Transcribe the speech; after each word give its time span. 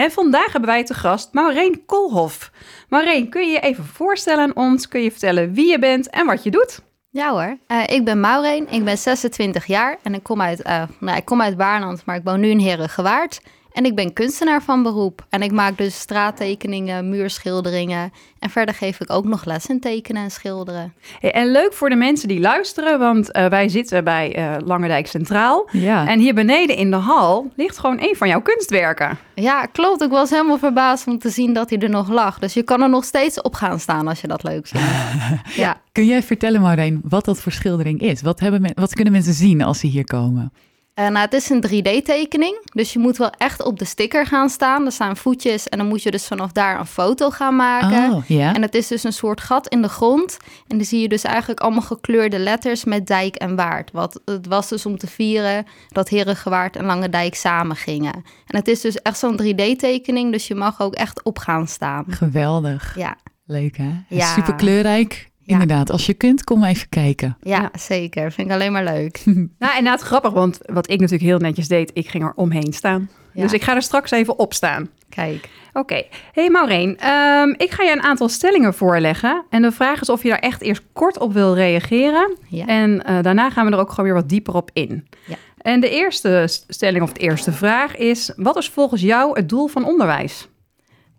En 0.00 0.10
vandaag 0.10 0.52
hebben 0.52 0.70
wij 0.70 0.84
te 0.84 0.94
gast 0.94 1.32
Maureen 1.32 1.82
Koolhof. 1.86 2.50
Maureen, 2.88 3.28
kun 3.28 3.46
je 3.46 3.52
je 3.52 3.60
even 3.60 3.84
voorstellen 3.84 4.42
aan 4.44 4.56
ons? 4.56 4.88
Kun 4.88 5.00
je 5.02 5.10
vertellen 5.10 5.52
wie 5.52 5.70
je 5.70 5.78
bent 5.78 6.10
en 6.10 6.26
wat 6.26 6.42
je 6.42 6.50
doet? 6.50 6.80
Ja 7.10 7.30
hoor, 7.30 7.58
Eh, 7.66 7.82
ik 7.86 8.04
ben 8.04 8.20
Maureen, 8.20 8.66
ik 8.70 8.84
ben 8.84 8.98
26 8.98 9.66
jaar 9.66 9.98
en 10.02 10.14
ik 10.14 10.22
kom 10.22 10.40
uit, 10.40 10.62
eh, 10.62 10.82
nou, 11.00 11.16
ik 11.16 11.24
kom 11.24 11.42
uit 11.42 11.54
Waarland, 11.56 12.02
maar 12.04 12.16
ik 12.16 12.24
woon 12.24 12.40
nu 12.40 12.48
in 12.48 12.58
Herengewaard. 12.58 13.40
En 13.72 13.84
ik 13.84 13.94
ben 13.94 14.12
kunstenaar 14.12 14.62
van 14.62 14.82
beroep 14.82 15.26
en 15.28 15.42
ik 15.42 15.52
maak 15.52 15.78
dus 15.78 15.98
straattekeningen, 15.98 17.08
muurschilderingen. 17.08 18.12
En 18.38 18.50
verder 18.50 18.74
geef 18.74 19.00
ik 19.00 19.10
ook 19.12 19.24
nog 19.24 19.44
les 19.44 19.66
in 19.66 19.80
tekenen 19.80 20.22
en 20.22 20.30
schilderen. 20.30 20.94
Hey, 21.20 21.32
en 21.32 21.50
leuk 21.50 21.72
voor 21.72 21.88
de 21.88 21.96
mensen 21.96 22.28
die 22.28 22.40
luisteren, 22.40 22.98
want 22.98 23.32
eh, 23.32 23.46
wij 23.46 23.68
zitten 23.68 24.04
bij 24.04 24.34
eh 24.34 24.56
Langerdijk 24.64 25.06
Centraal. 25.06 25.68
Ja. 25.72 26.08
En 26.08 26.18
hier 26.18 26.34
beneden 26.34 26.76
in 26.76 26.90
de 26.90 26.96
hal 26.96 27.50
ligt 27.56 27.78
gewoon 27.78 27.98
een 28.00 28.16
van 28.16 28.28
jouw 28.28 28.40
kunstwerken. 28.40 29.18
Ja, 29.34 29.66
klopt. 29.66 30.02
Ik 30.02 30.10
was 30.10 30.30
helemaal 30.30 30.58
verbaasd 30.58 31.06
om 31.06 31.18
te 31.18 31.30
zien 31.30 31.52
dat 31.52 31.70
hij 31.70 31.78
er 31.78 31.90
nog 31.90 32.08
lag. 32.08 32.38
Dus 32.38 32.54
je 32.54 32.62
kan 32.62 32.82
er 32.82 32.88
nog 32.88 33.04
steeds 33.04 33.40
op 33.40 33.54
gaan 33.54 33.80
staan 33.80 34.08
als 34.08 34.20
je 34.20 34.26
dat 34.26 34.42
leuk 34.42 34.66
vindt. 34.66 34.86
ja. 35.64 35.80
Kun 35.92 36.06
jij 36.06 36.22
vertellen, 36.22 36.60
Maureen, 36.60 37.00
wat 37.04 37.24
dat 37.24 37.40
voor 37.40 37.52
schildering 37.52 38.00
is? 38.00 38.22
Wat, 38.22 38.40
hebben 38.40 38.60
men, 38.60 38.72
wat 38.74 38.94
kunnen 38.94 39.12
mensen 39.12 39.34
zien 39.34 39.62
als 39.62 39.78
ze 39.78 39.86
hier 39.86 40.04
komen? 40.04 40.52
Eh, 40.94 41.04
nou, 41.08 41.18
het 41.18 41.32
is 41.32 41.50
een 41.50 41.64
3D-tekening, 41.68 42.70
dus 42.72 42.92
je 42.92 42.98
moet 42.98 43.16
wel 43.16 43.30
echt 43.30 43.62
op 43.62 43.78
de 43.78 43.84
sticker 43.84 44.26
gaan 44.26 44.48
staan. 44.48 44.86
Er 44.86 44.92
staan 44.92 45.16
voetjes 45.16 45.68
en 45.68 45.78
dan 45.78 45.86
moet 45.86 46.02
je 46.02 46.10
dus 46.10 46.26
vanaf 46.26 46.52
daar 46.52 46.78
een 46.78 46.86
foto 46.86 47.30
gaan 47.30 47.56
maken. 47.56 48.12
Oh. 48.12 48.30
En 48.30 48.62
het 48.62 48.74
is 48.74 48.86
dus 48.86 49.04
een 49.04 49.12
soort 49.12 49.40
gat 49.40 49.68
in 49.68 49.82
de 49.82 49.88
grond. 49.88 50.36
En 50.66 50.76
dan 50.76 50.86
zie 50.86 51.00
je 51.00 51.08
dus 51.08 51.24
eigenlijk 51.24 51.60
allemaal 51.60 51.82
gekleurde 51.82 52.38
letters 52.38 52.84
met 52.84 53.06
dijk 53.06 53.36
en 53.36 53.56
waard. 53.56 53.90
Wat 53.92 54.20
het 54.24 54.46
was 54.46 54.68
dus 54.68 54.86
om 54.86 54.98
te 54.98 55.06
vieren 55.06 55.66
dat 55.88 56.08
Herengewaard 56.08 56.76
en 56.76 56.84
Lange 56.84 57.08
Dijk 57.08 57.34
samen 57.34 57.76
gingen. 57.76 58.14
En 58.46 58.56
het 58.56 58.68
is 58.68 58.80
dus 58.80 59.02
echt 59.02 59.18
zo'n 59.18 59.40
3D-tekening, 59.42 60.32
dus 60.32 60.48
je 60.48 60.54
mag 60.54 60.80
ook 60.80 60.94
echt 60.94 61.22
op 61.22 61.38
gaan 61.38 61.66
staan. 61.66 62.04
Geweldig. 62.08 62.96
Ja, 62.96 63.16
Leuk, 63.50 63.76
hè? 63.76 63.90
Ja. 64.08 64.34
Super 64.34 64.54
kleurrijk. 64.54 65.29
Ja. 65.50 65.60
Inderdaad, 65.60 65.90
als 65.90 66.06
je 66.06 66.14
kunt, 66.14 66.44
kom 66.44 66.64
even 66.64 66.88
kijken. 66.88 67.36
ja, 67.42 67.70
zeker. 67.78 68.32
Vind 68.32 68.48
ik 68.48 68.54
alleen 68.54 68.72
maar 68.72 68.84
leuk. 68.84 69.22
Nou, 69.58 69.76
inderdaad 69.76 70.00
grappig, 70.00 70.32
want 70.32 70.58
wat 70.62 70.90
ik 70.90 71.00
natuurlijk 71.00 71.28
heel 71.30 71.38
netjes 71.38 71.68
deed, 71.68 71.90
ik 71.94 72.08
ging 72.08 72.24
er 72.24 72.32
omheen 72.34 72.72
staan. 72.72 73.10
Ja. 73.32 73.42
Dus 73.42 73.52
ik 73.52 73.62
ga 73.62 73.74
er 73.74 73.82
straks 73.82 74.10
even 74.10 74.38
op 74.38 74.54
staan. 74.54 74.88
Kijk. 75.08 75.48
Oké. 75.72 76.02
Hey 76.32 76.50
Maureen, 76.50 76.98
ehm, 76.98 77.48
ik 77.56 77.70
ga 77.70 77.82
je 77.82 77.92
een 77.92 78.02
aantal 78.02 78.28
stellingen 78.28 78.74
voorleggen. 78.74 79.44
En 79.50 79.62
de 79.62 79.72
vraag 79.72 80.00
is 80.00 80.08
of 80.08 80.22
je 80.22 80.28
daar 80.28 80.38
echt 80.38 80.62
eerst 80.62 80.82
kort 80.92 81.18
op 81.18 81.32
wil 81.32 81.54
reageren. 81.54 82.36
Ja. 82.48 82.66
En 82.66 83.04
eh, 83.04 83.22
daarna 83.22 83.50
gaan 83.50 83.66
we 83.66 83.72
er 83.72 83.78
ook 83.78 83.90
gewoon 83.90 84.04
weer 84.04 84.14
wat 84.14 84.28
dieper 84.28 84.54
op 84.54 84.70
in. 84.72 85.08
Ja. 85.26 85.36
En 85.58 85.80
de 85.80 85.90
eerste 85.90 86.44
stelling 86.68 87.02
of 87.02 87.12
de 87.12 87.20
eerste 87.20 87.52
vraag 87.52 87.96
is... 87.96 88.32
wat 88.36 88.56
is 88.56 88.68
volgens 88.68 89.00
jou 89.00 89.36
het 89.36 89.48
doel 89.48 89.66
van 89.66 89.84
onderwijs? 89.84 90.48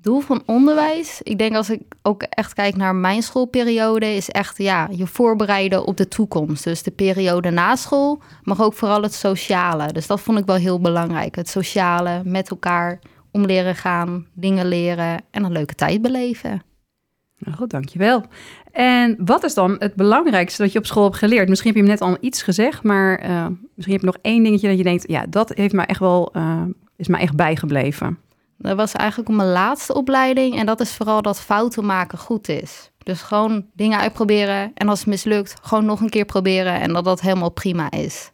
Doel 0.02 0.20
van 0.20 0.44
onderwijs, 0.46 1.22
ik 1.24 1.38
denk 1.38 1.56
als 1.56 1.70
ik 1.70 1.82
ook 2.02 2.24
echt 2.24 2.54
kijk 2.54 2.76
naar 2.76 2.96
mijn 2.96 3.22
schoolperiode, 3.22 4.16
is 4.16 4.30
echt 4.30 4.58
ja, 4.58 4.90
je 4.92 5.08
voorbereiden 5.08 5.86
op 5.86 5.98
de 5.98 6.08
toekomst. 6.08 6.64
Dus 6.64 6.84
de 6.84 6.92
periode 6.92 7.50
na 7.50 7.76
school, 7.76 8.22
maar 8.44 8.62
ook 8.62 8.74
vooral 8.74 9.02
het 9.02 9.14
sociale. 9.14 9.94
Dus 9.94 10.08
dat 10.08 10.22
vond 10.22 10.38
ik 10.38 10.46
wel 10.46 10.56
heel 10.56 10.80
belangrijk. 10.80 11.36
Het 11.36 11.50
sociale, 11.50 12.22
met 12.24 12.50
elkaar 12.50 13.00
om 13.32 13.46
leren 13.46 13.76
gaan, 13.76 14.28
dingen 14.34 14.68
leren 14.68 15.22
en 15.32 15.44
een 15.44 15.52
leuke 15.52 15.76
tijd 15.76 16.02
beleven. 16.02 16.62
Nou 17.38 17.58
goed, 17.58 17.70
dankjewel. 17.70 18.24
En 18.72 19.16
wat 19.26 19.44
is 19.44 19.54
dan 19.54 19.76
het 19.80 19.96
belangrijkste 19.96 20.62
dat 20.62 20.72
je 20.72 20.80
op 20.80 20.86
school 20.86 21.04
hebt 21.04 21.18
geleerd? 21.18 21.50
Misschien 21.50 21.74
heb 21.74 21.84
je 21.84 21.88
hem 21.88 22.00
net 22.00 22.10
al 22.10 22.18
iets 22.20 22.44
gezegd, 22.44 22.84
maar 22.84 23.18
eh, 23.18 23.48
misschien 23.76 23.96
heb 23.96 24.02
je 24.02 24.06
nog 24.06 24.18
één 24.22 24.44
dingetje 24.44 24.68
dat 24.68 24.78
je 24.78 24.84
denkt... 24.84 25.04
ja, 25.08 25.26
dat 25.30 25.52
heeft 25.56 25.74
me 25.74 25.82
echt 25.82 26.00
wel, 26.00 26.34
eh, 26.34 26.62
is 26.96 27.08
me 27.08 27.18
echt 27.18 27.36
bijgebleven. 27.36 28.18
Dat 28.62 28.76
was 28.76 28.92
eigenlijk 28.92 29.30
mijn 29.30 29.52
laatste 29.52 29.94
opleiding 29.94 30.58
en 30.58 30.66
dat 30.66 30.80
is 30.80 30.94
vooral 30.94 31.22
dat 31.22 31.42
fouten 31.42 31.86
maken 31.86 32.18
goed 32.18 32.50
is. 32.50 32.92
Dus 33.04 33.22
gewoon 33.22 33.66
dingen 33.74 34.00
uitproberen 34.00 34.72
en 34.74 34.90
als 34.90 35.00
het 35.00 35.08
mislukt, 35.08 35.56
gewoon 35.62 35.86
nog 35.86 36.02
een 36.02 36.10
keer 36.10 36.26
proberen 36.26 36.82
en 36.82 36.94
dat 36.94 37.06
dat 37.06 37.22
helemaal 37.22 37.52
prima 37.52 37.92
is. 37.92 38.32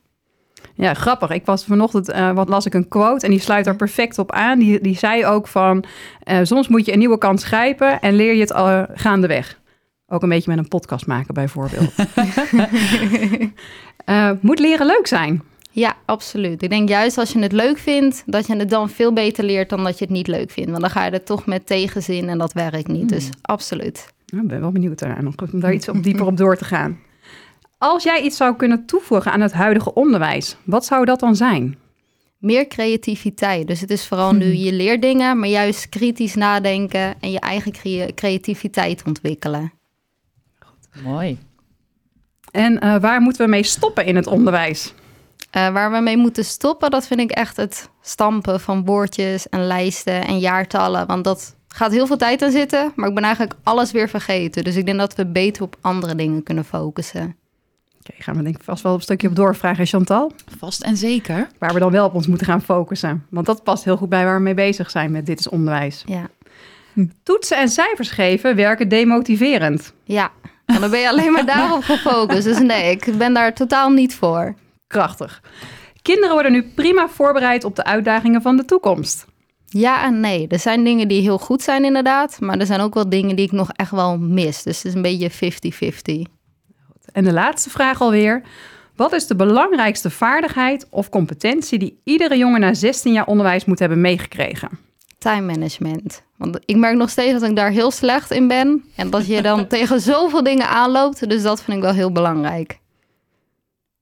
Ja, 0.73 0.93
grappig. 0.93 1.29
Ik 1.29 1.45
was 1.45 1.65
vanochtend, 1.65 2.09
eh, 2.09 2.31
wat 2.31 2.49
las 2.49 2.65
ik 2.65 2.73
een 2.73 2.87
quote 2.87 3.25
en 3.25 3.31
die 3.31 3.39
sluit 3.39 3.65
daar 3.65 3.75
perfect 3.75 4.19
op 4.19 4.31
aan. 4.31 4.59
Die, 4.59 4.81
die 4.81 4.97
zei 4.97 5.25
ook 5.25 5.47
van, 5.47 5.83
eh, 6.23 6.39
soms 6.43 6.67
moet 6.67 6.85
je 6.85 6.91
een 6.91 6.99
nieuwe 6.99 7.17
kans 7.17 7.43
grijpen 7.43 7.99
en 7.99 8.13
leer 8.13 8.33
je 8.33 8.39
het 8.39 8.51
uh, 8.51 8.83
gaandeweg. 8.93 9.59
Ook 10.07 10.23
een 10.23 10.29
beetje 10.29 10.49
met 10.49 10.59
een 10.59 10.67
podcast 10.67 11.07
maken 11.07 11.33
bijvoorbeeld. 11.33 11.93
uh, 14.05 14.31
moet 14.41 14.59
leren 14.59 14.85
leuk 14.85 15.07
zijn. 15.07 15.43
Ja, 15.79 15.95
absoluut. 16.05 16.63
Ik 16.63 16.69
denk 16.69 16.89
juist 16.89 17.17
als 17.17 17.31
je 17.31 17.39
het 17.39 17.51
leuk 17.51 17.77
vindt, 17.77 18.23
dat 18.25 18.47
je 18.47 18.55
het 18.55 18.69
dan 18.69 18.89
veel 18.89 19.13
beter 19.13 19.43
leert 19.43 19.69
dan 19.69 19.83
dat 19.83 19.97
je 19.97 20.05
het 20.05 20.13
niet 20.13 20.27
leuk 20.27 20.51
vindt. 20.51 20.69
Want 20.69 20.81
dan 20.81 20.91
ga 20.91 21.05
je 21.05 21.11
er 21.11 21.23
toch 21.23 21.45
met 21.45 21.67
tegenzin 21.67 22.29
en 22.29 22.37
dat 22.37 22.53
werkt 22.53 22.87
niet. 22.87 23.09
Dus 23.09 23.29
absoluut. 23.41 24.13
Ik 24.25 24.47
ben 24.47 24.61
wel 24.61 24.71
benieuwd 24.71 24.99
daar 24.99 25.23
nog 25.23 25.33
om 25.53 25.59
daar 25.59 25.73
iets 25.73 25.89
op 25.89 26.03
dieper 26.03 26.25
op 26.25 26.37
door 26.37 26.57
te 26.57 26.65
gaan. 26.65 26.99
Als 27.77 28.03
jij 28.03 28.21
iets 28.21 28.37
zou 28.37 28.55
kunnen 28.55 28.85
toevoegen 28.85 29.31
aan 29.31 29.41
het 29.41 29.53
huidige 29.53 29.93
onderwijs, 29.93 30.57
wat 30.63 30.85
zou 30.85 31.05
dat 31.05 31.19
dan 31.19 31.35
zijn? 31.35 31.77
Meer 32.37 32.67
creativiteit. 32.67 33.67
Dus 33.67 33.81
het 33.81 33.89
is 33.89 34.07
vooral 34.07 34.33
nu 34.33 34.53
je 34.53 34.73
leert 34.73 35.01
dingen, 35.01 35.39
maar 35.39 35.49
juist 35.49 35.89
kritisch 35.89 36.35
nadenken 36.35 37.15
en 37.19 37.31
je 37.31 37.39
eigen 37.39 37.71
crea 37.71 38.07
creativiteit 38.15 39.03
ontwikkelen. 39.05 39.73
Mooi. 41.03 41.37
En 42.51 42.73
uh, 42.73 42.99
waar 42.99 43.21
moeten 43.21 43.45
we 43.45 43.51
mee 43.51 43.63
stoppen 43.63 44.05
in 44.05 44.15
het 44.15 44.27
onderwijs? 44.27 44.93
Uh, 45.57 45.69
waar 45.69 45.91
we 45.91 45.99
mee 45.99 46.17
moeten 46.17 46.45
stoppen, 46.45 46.91
dat 46.91 47.07
vind 47.07 47.19
ik 47.19 47.31
echt 47.31 47.57
het 47.57 47.89
stampen 48.01 48.59
van 48.59 48.85
woordjes 48.85 49.49
en 49.49 49.67
lijsten 49.67 50.25
en 50.25 50.39
jaartallen. 50.39 51.07
Want 51.07 51.23
dat 51.23 51.55
gaat 51.67 51.91
heel 51.91 52.07
veel 52.07 52.17
tijd 52.17 52.41
aan 52.41 52.51
zitten, 52.51 52.91
maar 52.95 53.07
ik 53.09 53.15
ben 53.15 53.23
eigenlijk 53.23 53.55
alles 53.63 53.91
weer 53.91 54.09
vergeten. 54.09 54.63
Dus 54.63 54.75
ik 54.75 54.85
denk 54.85 54.97
dat 54.97 55.15
we 55.15 55.25
beter 55.25 55.63
op 55.63 55.75
andere 55.81 56.15
dingen 56.15 56.43
kunnen 56.43 56.65
focussen. 56.65 57.21
Oké, 57.21 57.35
okay, 57.99 58.15
gaan 58.19 58.37
we 58.37 58.43
denk 58.43 58.55
ik 58.55 58.63
vast 58.63 58.83
wel 58.83 58.93
een 58.93 59.01
stukje 59.01 59.27
op 59.27 59.35
doorvragen, 59.35 59.85
Chantal. 59.85 60.31
Vast 60.57 60.83
en 60.83 60.97
zeker. 60.97 61.47
Waar 61.57 61.73
we 61.73 61.79
dan 61.79 61.91
wel 61.91 62.05
op 62.05 62.13
ons 62.13 62.27
moeten 62.27 62.47
gaan 62.47 62.61
focussen. 62.61 63.25
Want 63.29 63.45
dat 63.45 63.63
past 63.63 63.83
heel 63.83 63.97
goed 63.97 64.09
bij 64.09 64.23
waar 64.23 64.35
we 64.35 64.41
mee 64.41 64.53
bezig 64.53 64.89
zijn 64.89 65.11
met 65.11 65.25
Dit 65.25 65.39
is 65.39 65.49
Onderwijs. 65.49 66.03
Ja. 66.05 66.29
Toetsen 67.23 67.57
en 67.57 67.69
cijfers 67.69 68.09
geven 68.09 68.55
werken 68.55 68.87
demotiverend. 68.89 69.93
Ja, 70.03 70.31
en 70.65 70.81
dan 70.81 70.89
ben 70.89 70.99
je 70.99 71.09
alleen 71.09 71.31
maar 71.31 71.45
daarop 71.45 71.83
gefocust. 71.83 72.43
Dus 72.43 72.59
nee, 72.59 72.91
ik 72.91 73.17
ben 73.17 73.33
daar 73.33 73.53
totaal 73.53 73.89
niet 73.89 74.15
voor. 74.15 74.55
Krachtig. 74.87 75.41
Kinderen 76.01 76.33
worden 76.33 76.51
nu 76.51 76.63
prima 76.63 77.07
voorbereid 77.07 77.63
op 77.63 77.75
de 77.75 77.83
uitdagingen 77.83 78.41
van 78.41 78.57
de 78.57 78.65
toekomst. 78.65 79.25
Ja 79.65 80.03
en 80.03 80.19
nee. 80.19 80.47
Er 80.47 80.59
zijn 80.59 80.83
dingen 80.83 81.07
die 81.07 81.21
heel 81.21 81.37
goed 81.37 81.61
zijn 81.61 81.85
inderdaad. 81.85 82.39
Maar 82.39 82.57
er 82.57 82.65
zijn 82.65 82.79
ook 82.79 82.93
wel 82.93 83.09
dingen 83.09 83.35
die 83.35 83.45
ik 83.45 83.51
nog 83.51 83.71
echt 83.71 83.91
wel 83.91 84.17
mis. 84.17 84.63
Dus 84.63 84.77
het 84.77 84.85
is 84.85 84.93
een 84.93 85.01
beetje 85.01 85.31
50-50. 86.27 86.31
En 87.11 87.23
de 87.23 87.33
laatste 87.33 87.69
vraag 87.69 88.01
alweer. 88.01 88.41
Wat 88.95 89.13
is 89.13 89.27
de 89.27 89.35
belangrijkste 89.35 90.09
vaardigheid 90.09 90.87
of 90.89 91.09
competentie 91.09 91.79
die 91.79 92.01
iedere 92.03 92.37
jongen 92.37 92.59
na 92.59 92.73
16 92.73 93.13
jaar 93.13 93.25
onderwijs 93.25 93.65
moet 93.65 93.79
hebben 93.79 94.01
meegekregen? 94.01 94.69
Time 95.17 95.41
management. 95.41 96.23
Want 96.37 96.59
ik 96.65 96.75
merk 96.75 96.95
nog 96.95 97.09
steeds 97.09 97.39
dat 97.39 97.49
ik 97.49 97.55
daar 97.55 97.71
heel 97.71 97.91
slecht 97.91 98.31
in 98.31 98.47
ben. 98.47 98.83
En 98.95 99.09
dat 99.09 99.27
je 99.27 99.41
dan 99.41 99.67
tegen 99.77 100.01
zoveel 100.01 100.43
dingen 100.43 100.69
aanloopt. 100.69 101.29
Dus 101.29 101.41
dat 101.41 101.63
vind 101.63 101.77
ik 101.77 101.83
wel 101.83 101.93
heel 101.93 102.11
belangrijk. 102.11 102.79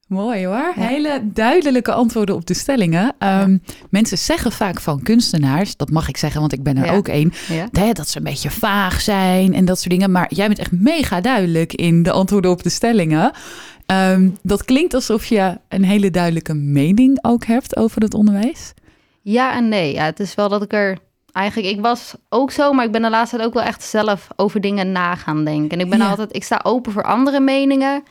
Mooi 0.08 0.46
hoor. 0.46 0.72
Hele 0.76 1.20
duidelijke 1.24 1.92
antwoorden 1.94 2.36
op 2.36 2.46
de 2.46 2.54
stellingen. 2.54 3.16
Um, 3.20 3.62
Mensen 3.90 4.18
zeggen 4.18 4.52
vaak 4.52 4.80
van 4.82 5.04
kunstenaars, 5.04 5.76
dat 5.78 5.90
mag 5.90 6.08
ik 6.10 6.18
zeggen, 6.18 6.40
want 6.40 6.54
ik 6.54 6.64
ben 6.64 6.78
er 6.78 6.86
Ja. 6.86 6.96
ook 6.96 7.08
een, 7.08 7.34
Ja. 7.72 7.94
dat 7.94 8.10
ze 8.10 8.18
een 8.18 8.24
beetje 8.24 8.52
vaag 8.52 9.02
zijn 9.02 9.54
en 9.54 9.66
dat 9.66 9.78
soort 9.78 9.90
dingen. 9.90 10.12
Maar 10.12 10.34
jij 10.34 10.48
bent 10.48 10.60
echt 10.60 10.72
mega 10.72 11.22
duidelijk 11.22 11.74
in 11.74 12.04
de 12.04 12.12
antwoorden 12.12 12.52
op 12.52 12.64
de 12.64 12.70
stellingen. 12.70 13.32
Um, 13.92 14.38
dat 14.42 14.66
klinkt 14.66 14.94
alsof 14.94 15.26
je 15.26 15.58
een 15.70 15.84
hele 15.84 16.12
duidelijke 16.12 16.54
mening 16.54 17.18
ook 17.22 17.46
hebt 17.46 17.78
over 17.78 18.02
het 18.02 18.14
onderwijs. 18.14 18.74
Ja 19.22 19.56
en 19.56 19.70
nee. 19.70 19.94
Ja, 19.94 20.04
het 20.06 20.20
is 20.20 20.36
wel 20.36 20.50
dat 20.50 20.62
ik 20.64 20.74
er 20.74 20.98
eigenlijk... 21.32 21.74
Ik 21.76 21.82
was 21.82 22.16
ook 22.30 22.52
zo, 22.52 22.74
maar 22.74 22.86
ik 22.86 22.92
ben 22.92 23.02
de 23.02 23.10
laatste 23.10 23.36
tijd 23.36 23.48
ook 23.48 23.54
wel 23.54 23.64
echt 23.64 23.84
zelf 23.84 24.28
over 24.36 24.62
dingen 24.62 24.92
na 24.92 25.16
gaan 25.16 25.46
denken. 25.46 25.70
En 25.80 25.86
ik 25.86 25.90
ben 25.90 26.02
altijd... 26.02 26.36
Ik 26.36 26.44
sta 26.44 26.60
open 26.64 26.92
voor 26.92 27.04
andere 27.04 27.40
meningen. 27.40 28.04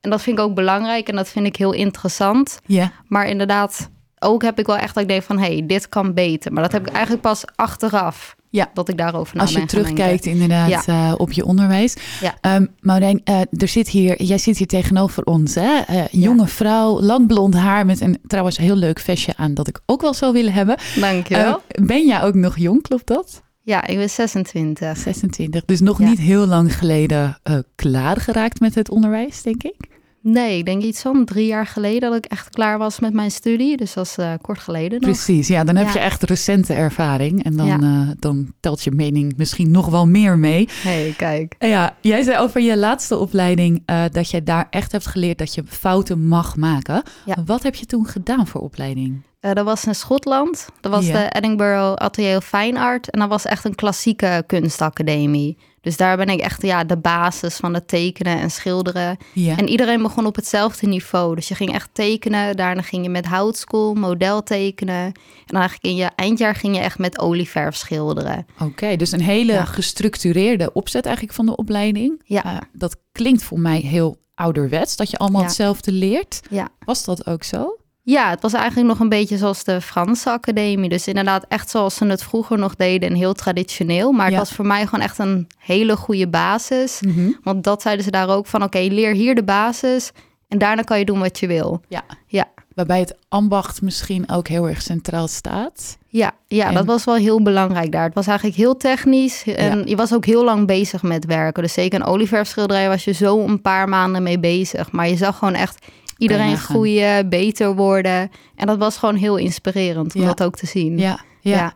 En 0.00 0.10
dat 0.10 0.22
vind 0.22 0.38
ik 0.38 0.44
ook 0.44 0.54
belangrijk 0.54 1.08
en 1.08 1.16
dat 1.16 1.28
vind 1.28 1.46
ik 1.46 1.56
heel 1.56 1.72
interessant. 1.72 2.58
Ja. 2.66 2.92
Maar 3.06 3.26
inderdaad, 3.26 3.90
ook 4.18 4.42
heb 4.42 4.58
ik 4.58 4.66
wel 4.66 4.76
echt 4.76 4.94
dat 4.94 5.02
ik 5.02 5.08
denk 5.08 5.22
van... 5.22 5.38
hé, 5.38 5.52
hey, 5.52 5.66
dit 5.66 5.88
kan 5.88 6.14
beter. 6.14 6.52
Maar 6.52 6.62
dat 6.62 6.72
heb 6.72 6.86
ik 6.86 6.92
eigenlijk 6.92 7.22
pas 7.22 7.44
achteraf. 7.54 8.36
ja. 8.50 8.70
dat 8.74 8.88
ik 8.88 8.98
daarover 8.98 9.36
na 9.36 9.42
Als 9.42 9.52
je 9.52 9.64
terugkijkt 9.64 10.26
inderdaad 10.26 10.88
uh, 10.88 11.14
op 11.16 11.32
je 11.32 11.44
onderwijs. 11.44 11.96
Ja. 12.20 12.56
Um, 12.56 12.68
Maureen, 12.80 13.20
uh, 13.24 13.40
er 13.50 13.68
zit 13.68 13.88
hier, 13.88 14.22
jij 14.22 14.38
zit 14.38 14.58
hier 14.58 14.66
tegenover 14.66 15.24
ons. 15.24 15.54
Hè? 15.54 15.80
Uh, 15.90 16.04
jonge 16.10 16.46
vrouw, 16.46 17.00
lang 17.00 17.26
blond 17.26 17.54
haar 17.54 17.86
met 17.86 18.00
een 18.00 18.18
trouwens 18.26 18.56
heel 18.56 18.76
leuk 18.76 18.98
vestje 18.98 19.32
aan 19.36 19.54
dat 19.54 19.68
ik 19.68 19.80
ook 19.86 20.00
wel 20.00 20.14
zou 20.14 20.32
willen 20.32 20.52
hebben. 20.52 20.76
Dank 21.00 21.26
je 21.26 21.34
wel. 21.34 21.62
ben 21.68 22.06
jij 22.06 22.22
ook 22.22 22.34
nog 22.34 22.58
jong, 22.58 22.82
klopt 22.82 23.06
dat? 23.06 23.42
Ja, 23.62 23.86
ik 23.86 23.96
ben 23.96 24.10
26. 24.10 24.96
26, 24.96 25.64
dus 25.64 25.80
nog 25.80 25.98
niet 25.98 26.18
heel 26.18 26.46
lang 26.46 26.76
geleden 26.76 27.38
klaar 27.74 28.16
geraakt 28.16 28.60
met 28.60 28.74
het 28.74 28.90
onderwijs, 28.90 29.42
denk 29.42 29.62
ik. 29.62 29.89
Nee, 30.22 30.58
ik 30.58 30.64
denk 30.64 30.82
iets 30.82 31.00
van 31.00 31.24
drie 31.24 31.46
jaar 31.46 31.66
geleden 31.66 32.10
dat 32.10 32.24
ik 32.24 32.30
echt 32.30 32.50
klaar 32.50 32.78
was 32.78 33.00
met 33.00 33.12
mijn 33.12 33.30
studie. 33.30 33.76
Dus 33.76 33.92
dat 33.92 34.06
is 34.06 34.18
uh, 34.18 34.32
kort 34.40 34.58
geleden 34.58 35.00
nog. 35.00 35.10
Precies, 35.10 35.48
ja. 35.48 35.64
Dan 35.64 35.76
heb 35.76 35.88
je 35.88 35.98
echt 35.98 36.22
recente 36.22 36.74
ervaring. 36.74 37.44
En 37.44 37.56
dan, 37.56 37.66
ja. 37.66 37.78
uh, 37.78 38.08
dan 38.18 38.52
telt 38.60 38.84
je 38.84 38.90
mening 38.90 39.32
misschien 39.36 39.70
nog 39.70 39.86
wel 39.88 40.06
meer 40.06 40.38
mee. 40.38 40.68
hey, 40.82 41.14
kijk. 41.16 41.54
Ja, 41.58 41.96
jij 42.00 42.22
zei 42.22 42.38
over 42.38 42.60
je 42.60 42.76
laatste 42.76 43.16
opleiding 43.16 43.82
uh, 43.86 44.04
dat 44.12 44.30
je 44.30 44.42
daar 44.42 44.66
echt 44.70 44.92
hebt 44.92 45.06
geleerd 45.06 45.38
dat 45.38 45.54
je 45.54 45.62
fouten 45.66 46.26
mag 46.26 46.56
maken. 46.56 47.02
Ja. 47.24 47.36
Wat 47.44 47.62
heb 47.62 47.74
je 47.74 47.86
toen 47.86 48.06
gedaan 48.06 48.46
voor 48.46 48.60
opleiding? 48.60 49.22
Uh, 49.40 49.52
dat 49.52 49.64
was 49.64 49.84
in 49.84 49.94
Schotland. 49.94 50.68
Dat 50.80 50.92
was 50.92 51.06
de 51.06 51.28
Edinburgh 51.30 51.94
Atelier 51.94 52.36
of 52.36 52.44
Fine 52.44 52.80
Art. 52.80 53.10
En 53.10 53.20
dat 53.20 53.28
was 53.28 53.44
echt 53.44 53.64
een 53.64 53.74
klassieke 53.74 54.44
kunstacademie. 54.46 55.56
Dus 55.80 55.96
daar 55.96 56.16
ben 56.16 56.28
ik 56.28 56.40
echt 56.40 56.62
ja, 56.62 56.84
de 56.84 56.96
basis 56.96 57.56
van 57.56 57.74
het 57.74 57.88
tekenen 57.88 58.38
en 58.38 58.50
schilderen. 58.50 59.16
Ja. 59.32 59.56
En 59.56 59.68
iedereen 59.68 60.02
begon 60.02 60.26
op 60.26 60.36
hetzelfde 60.36 60.86
niveau. 60.86 61.34
Dus 61.34 61.48
je 61.48 61.54
ging 61.54 61.72
echt 61.74 61.88
tekenen. 61.92 62.56
Daarna 62.56 62.82
ging 62.82 63.02
je 63.04 63.10
met 63.10 63.26
houtschool, 63.26 63.94
model 63.94 64.42
tekenen. 64.42 65.04
En 65.04 65.12
dan 65.46 65.60
eigenlijk 65.60 65.84
in 65.90 65.96
je 65.96 66.10
eindjaar 66.16 66.54
ging 66.54 66.76
je 66.76 66.82
echt 66.82 66.98
met 66.98 67.18
olieverf 67.18 67.76
schilderen. 67.76 68.46
Oké, 68.60 68.96
dus 68.96 69.12
een 69.12 69.20
hele 69.22 69.52
Ja. 69.52 69.64
gestructureerde 69.64 70.72
opzet 70.72 71.04
eigenlijk 71.04 71.34
van 71.34 71.46
de 71.46 71.56
opleiding. 71.56 72.22
Ja. 72.24 72.44
Uh, 72.44 72.56
dat 72.72 72.96
klinkt 73.12 73.42
voor 73.42 73.60
mij 73.60 73.78
heel 73.78 74.16
ouderwets, 74.34 74.96
dat 74.96 75.10
je 75.10 75.18
allemaal 75.18 75.40
Ja. 75.40 75.46
hetzelfde 75.46 75.92
leert. 75.92 76.40
Ja. 76.50 76.68
Was 76.84 77.04
dat 77.04 77.26
ook 77.26 77.42
zo? 77.42 77.76
Ja, 78.02 78.30
het 78.30 78.42
was 78.42 78.52
eigenlijk 78.52 78.88
nog 78.88 79.00
een 79.00 79.08
beetje 79.08 79.36
zoals 79.36 79.64
de 79.64 79.80
Franse 79.80 80.30
academie. 80.30 80.88
Dus 80.88 81.06
inderdaad 81.06 81.44
echt 81.48 81.70
zoals 81.70 81.94
ze 81.94 82.04
het 82.06 82.22
vroeger 82.22 82.58
nog 82.58 82.76
deden 82.76 83.08
en 83.08 83.14
heel 83.16 83.32
traditioneel. 83.32 84.12
Maar 84.12 84.26
het 84.26 84.36
was 84.36 84.52
voor 84.52 84.66
mij 84.66 84.84
gewoon 84.86 85.04
echt 85.04 85.18
een 85.18 85.46
hele 85.58 85.96
goede 85.96 86.28
basis. 86.28 87.00
Want 87.42 87.64
dat 87.64 87.82
zeiden 87.82 88.04
ze 88.04 88.10
daar 88.10 88.28
ook 88.28 88.46
van, 88.46 88.62
oké, 88.62 88.78
leer 88.78 89.12
hier 89.14 89.34
de 89.34 89.44
basis 89.44 90.10
en 90.48 90.58
daarna 90.58 90.82
kan 90.82 90.98
je 90.98 91.04
doen 91.04 91.18
wat 91.18 91.38
je 91.38 91.46
wil. 91.46 91.80
Ja. 91.88 92.02
Ja. 92.26 92.48
Waarbij 92.74 92.98
het 93.00 93.16
ambacht 93.28 93.82
misschien 93.82 94.30
ook 94.30 94.48
heel 94.48 94.68
erg 94.68 94.82
centraal 94.82 95.28
staat. 95.28 95.98
Ja, 96.08 96.32
ja 96.46 96.68
En- 96.68 96.74
dat 96.74 96.84
was 96.84 97.04
wel 97.04 97.14
heel 97.14 97.42
belangrijk 97.42 97.92
daar. 97.92 98.04
Het 98.04 98.14
was 98.14 98.26
eigenlijk 98.26 98.56
heel 98.58 98.76
technisch 98.76 99.44
en 99.46 99.78
Ja. 99.78 99.84
je 99.84 99.96
was 99.96 100.14
ook 100.14 100.24
heel 100.24 100.44
lang 100.44 100.66
bezig 100.66 101.02
met 101.02 101.24
werken. 101.24 101.62
Dus 101.62 101.72
zeker 101.72 102.00
een 102.00 102.06
olieverfschilderij 102.06 102.88
was 102.88 103.04
je 103.04 103.12
zo 103.12 103.38
een 103.44 103.60
paar 103.60 103.88
maanden 103.88 104.22
mee 104.22 104.38
bezig. 104.38 104.92
Maar 104.92 105.08
je 105.08 105.16
zag 105.16 105.38
gewoon 105.38 105.54
echt 105.54 105.86
iedereen 106.20 106.56
groeien, 106.58 107.28
beter 107.28 107.74
worden. 107.74 108.30
En 108.56 108.66
dat 108.66 108.78
was 108.78 108.96
gewoon 108.96 109.16
heel 109.16 109.36
inspirerend 109.36 110.14
om 110.14 110.20
Ja. 110.20 110.26
dat 110.26 110.42
ook 110.42 110.56
te 110.56 110.66
zien. 110.66 110.98
Ja, 110.98 111.20
ja. 111.40 111.56
Ja. 111.56 111.74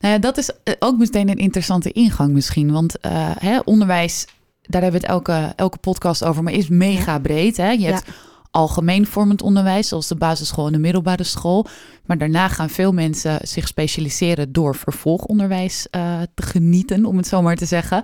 Nou 0.00 0.14
ja, 0.14 0.20
dat 0.20 0.38
is 0.38 0.50
eh, 0.64 0.74
ook 0.78 0.98
meteen 0.98 1.28
een 1.28 1.36
interessante 1.36 1.92
ingang 1.92 2.32
misschien. 2.32 2.72
Want 2.72 3.00
eh, 3.00 3.30
hè, 3.38 3.58
onderwijs, 3.64 4.26
daar 4.62 4.82
hebben 4.82 5.00
we 5.00 5.06
het 5.06 5.16
elke, 5.16 5.52
elke 5.56 5.78
podcast 5.78 6.24
over, 6.24 6.42
maar 6.42 6.52
is 6.52 6.68
mega 6.68 7.18
breed. 7.18 7.56
Hè? 7.56 7.70
Je 7.70 7.86
hebt 7.86 8.04
algemeen 8.50 9.06
vormend 9.06 9.42
onderwijs, 9.42 9.88
zoals 9.88 10.08
de 10.08 10.14
basisschool 10.16 10.66
en 10.66 10.72
de 10.72 10.78
middelbare 10.78 11.24
school. 11.24 11.66
Maar 12.06 12.18
daarna 12.18 12.48
gaan 12.48 12.70
veel 12.70 12.92
mensen 12.92 13.38
zich 13.42 13.66
specialiseren 13.68 14.52
door 14.52 14.76
vervolgonderwijs 14.76 15.86
eh, 15.90 16.20
te 16.34 16.42
genieten, 16.42 17.04
om 17.04 17.16
het 17.16 17.26
zo 17.26 17.42
maar 17.42 17.56
te 17.56 17.66
zeggen. 17.66 18.02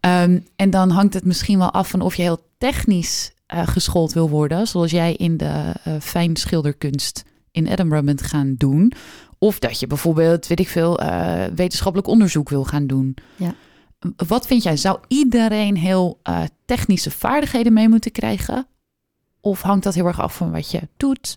Ehm, 0.00 0.38
en 0.56 0.70
dan 0.70 0.90
hangt 0.90 1.14
het 1.14 1.24
misschien 1.24 1.58
wel 1.58 1.70
af 1.72 1.88
van 1.88 2.00
of 2.00 2.14
je 2.14 2.22
heel 2.22 2.44
technisch 2.58 3.32
eh, 3.46 3.66
geschoold 3.66 4.12
wil 4.12 4.28
worden, 4.28 4.66
zoals 4.66 4.90
jij 4.90 5.14
in 5.14 5.36
de 5.36 5.72
eh 5.84 5.94
fijnschilderkunst 6.00 7.22
in 7.50 7.66
Edinburgh 7.66 8.04
bent 8.04 8.22
gaan 8.22 8.54
doen. 8.58 8.92
Of 9.38 9.58
dat 9.58 9.80
je 9.80 9.86
bijvoorbeeld, 9.86 10.46
weet 10.46 10.60
ik 10.60 10.68
veel, 10.68 10.98
eh, 10.98 11.44
wetenschappelijk 11.54 12.08
onderzoek 12.08 12.48
wil 12.48 12.64
gaan 12.64 12.86
doen. 12.86 13.16
Ja. 13.36 13.54
Wat 14.26 14.46
vind 14.46 14.62
jij? 14.62 14.76
Zou 14.76 14.98
iedereen 15.08 15.76
heel 15.76 16.20
technische 16.64 17.10
vaardigheden 17.10 17.72
mee 17.72 17.88
moeten 17.88 18.12
krijgen? 18.12 18.66
Of 19.40 19.62
hangt 19.62 19.84
dat 19.84 19.94
heel 19.94 20.06
erg 20.06 20.20
af 20.20 20.36
van 20.36 20.50
wat 20.50 20.70
je 20.70 20.80
doet? 20.96 21.36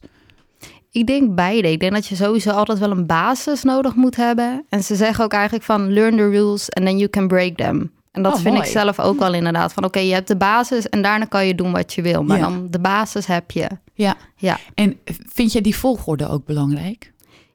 Ik 0.92 1.08
denk 1.08 1.36
beide. 1.36 1.72
Ik 1.72 1.80
denk 1.80 1.94
dat 1.94 2.08
je 2.08 2.16
sowieso 2.16 2.50
altijd 2.50 2.80
wel 2.80 2.92
een 2.92 3.06
basis 3.06 3.64
nodig 3.64 3.96
moet 3.96 4.16
hebben. 4.16 4.66
En 4.70 4.84
ze 4.84 4.96
zeggen 4.96 5.24
ook 5.24 5.34
eigenlijk 5.34 5.64
van 5.64 5.94
learn 5.94 6.16
the 6.16 6.30
rules 6.30 6.72
and 6.72 6.86
then 6.86 6.98
you 6.98 7.10
can 7.10 7.28
break 7.28 7.56
them. 7.56 7.92
En 8.12 8.22
dat 8.24 8.34
Oh, 8.34 8.40
vind 8.40 8.54
mooi. 8.56 8.66
ik 8.68 8.72
zelf 8.72 9.00
ook 9.00 9.20
wel 9.20 9.34
inderdaad. 9.34 9.74
Van 9.74 9.84
oké, 9.84 10.00
je 10.00 10.14
hebt 10.14 10.28
de 10.28 10.36
basis 10.38 10.90
en 10.90 11.02
daarna 11.02 11.26
kan 11.26 11.48
je 11.48 11.56
doen 11.56 11.72
wat 11.72 11.94
je 11.94 12.02
wil. 12.02 12.24
Maar 12.24 12.38
Ja. 12.38 12.44
dan 12.44 12.68
de 12.70 12.80
basis 12.80 13.26
heb 13.26 13.52
je. 13.52 13.68
Ja. 13.94 14.16
Ja. 14.36 14.58
En 14.74 14.98
vind 15.28 15.52
jij 15.52 15.62
die 15.62 15.76
volgorde 15.76 16.30
ook 16.30 16.46
belangrijk? 16.46 17.12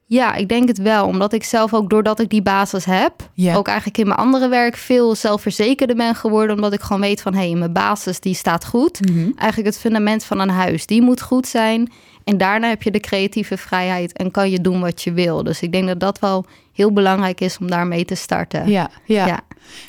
Ja, 0.07 0.35
ik 0.35 0.49
denk 0.49 0.69
het 0.69 0.79
wel. 0.79 1.07
Omdat 1.07 1.33
ik 1.33 1.45
zelf 1.45 1.75
ook, 1.75 1.91
doordat 1.91 2.21
ik 2.21 2.29
die 2.31 2.43
basis 2.43 2.85
heb... 2.85 3.13
Ja. 3.33 3.55
ook 3.55 3.67
eigenlijk 3.67 3.99
in 3.99 4.07
mijn 4.07 4.19
andere 4.19 4.49
werk 4.49 4.77
veel 4.77 5.15
zelfverzekerder 5.15 5.97
ben 5.97 6.15
geworden. 6.15 6.55
Omdat 6.57 6.73
ik 6.73 6.81
gewoon 6.81 7.03
weet 7.03 7.21
van, 7.23 7.35
hé, 7.35 7.49
hey, 7.51 7.59
mijn 7.59 7.73
basis 7.73 8.21
die 8.21 8.35
staat 8.35 8.65
goed. 8.65 9.01
Mhm. 9.11 9.19
Eigenlijk 9.37 9.65
het 9.75 9.79
fundament 9.79 10.25
van 10.25 10.39
een 10.41 10.49
huis, 10.51 10.87
die 10.87 11.03
moet 11.03 11.21
goed 11.23 11.47
zijn. 11.47 11.93
En 12.25 12.37
daarna 12.39 12.69
heb 12.69 12.83
je 12.83 12.91
de 12.91 13.01
creatieve 13.01 13.57
vrijheid 13.57 14.13
en 14.17 14.31
kan 14.31 14.51
je 14.51 14.61
doen 14.61 14.81
wat 14.81 15.03
je 15.03 15.13
wil. 15.13 15.43
Dus 15.43 15.61
ik 15.63 15.73
denk 15.73 15.87
dat 15.87 16.01
dat 16.01 16.19
wel 16.19 16.45
heel 16.73 16.93
belangrijk 16.93 17.41
is 17.41 17.59
om 17.59 17.71
daarmee 17.71 18.05
te 18.05 18.15
starten. 18.15 18.69
Ja, 18.69 18.91
ja. 19.05 19.27
Ja. 19.27 19.41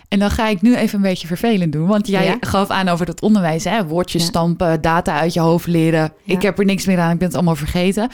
En 0.07 0.19
dan 0.19 0.31
ga 0.31 0.47
ik 0.47 0.61
nu 0.61 0.75
even 0.75 0.95
een 0.95 1.01
beetje 1.01 1.27
vervelend 1.27 1.71
doen. 1.71 1.87
Want 1.87 2.07
jij 2.07 2.25
Ja. 2.25 2.37
gaf 2.39 2.69
aan 2.69 2.87
over 2.87 3.07
het 3.07 3.21
onderwijs. 3.21 3.63
Hè? 3.63 3.85
Woordjes 3.87 4.21
Ja. 4.21 4.27
stampen, 4.27 4.81
data 4.81 5.19
uit 5.19 5.33
je 5.33 5.39
hoofd 5.39 5.67
leren. 5.67 6.13
Ja. 6.23 6.33
Ik 6.35 6.41
heb 6.41 6.59
er 6.59 6.65
niks 6.65 6.85
meer 6.85 6.99
aan, 6.99 7.11
ik 7.11 7.17
ben 7.17 7.27
het 7.27 7.35
allemaal 7.35 7.55
vergeten. 7.55 8.09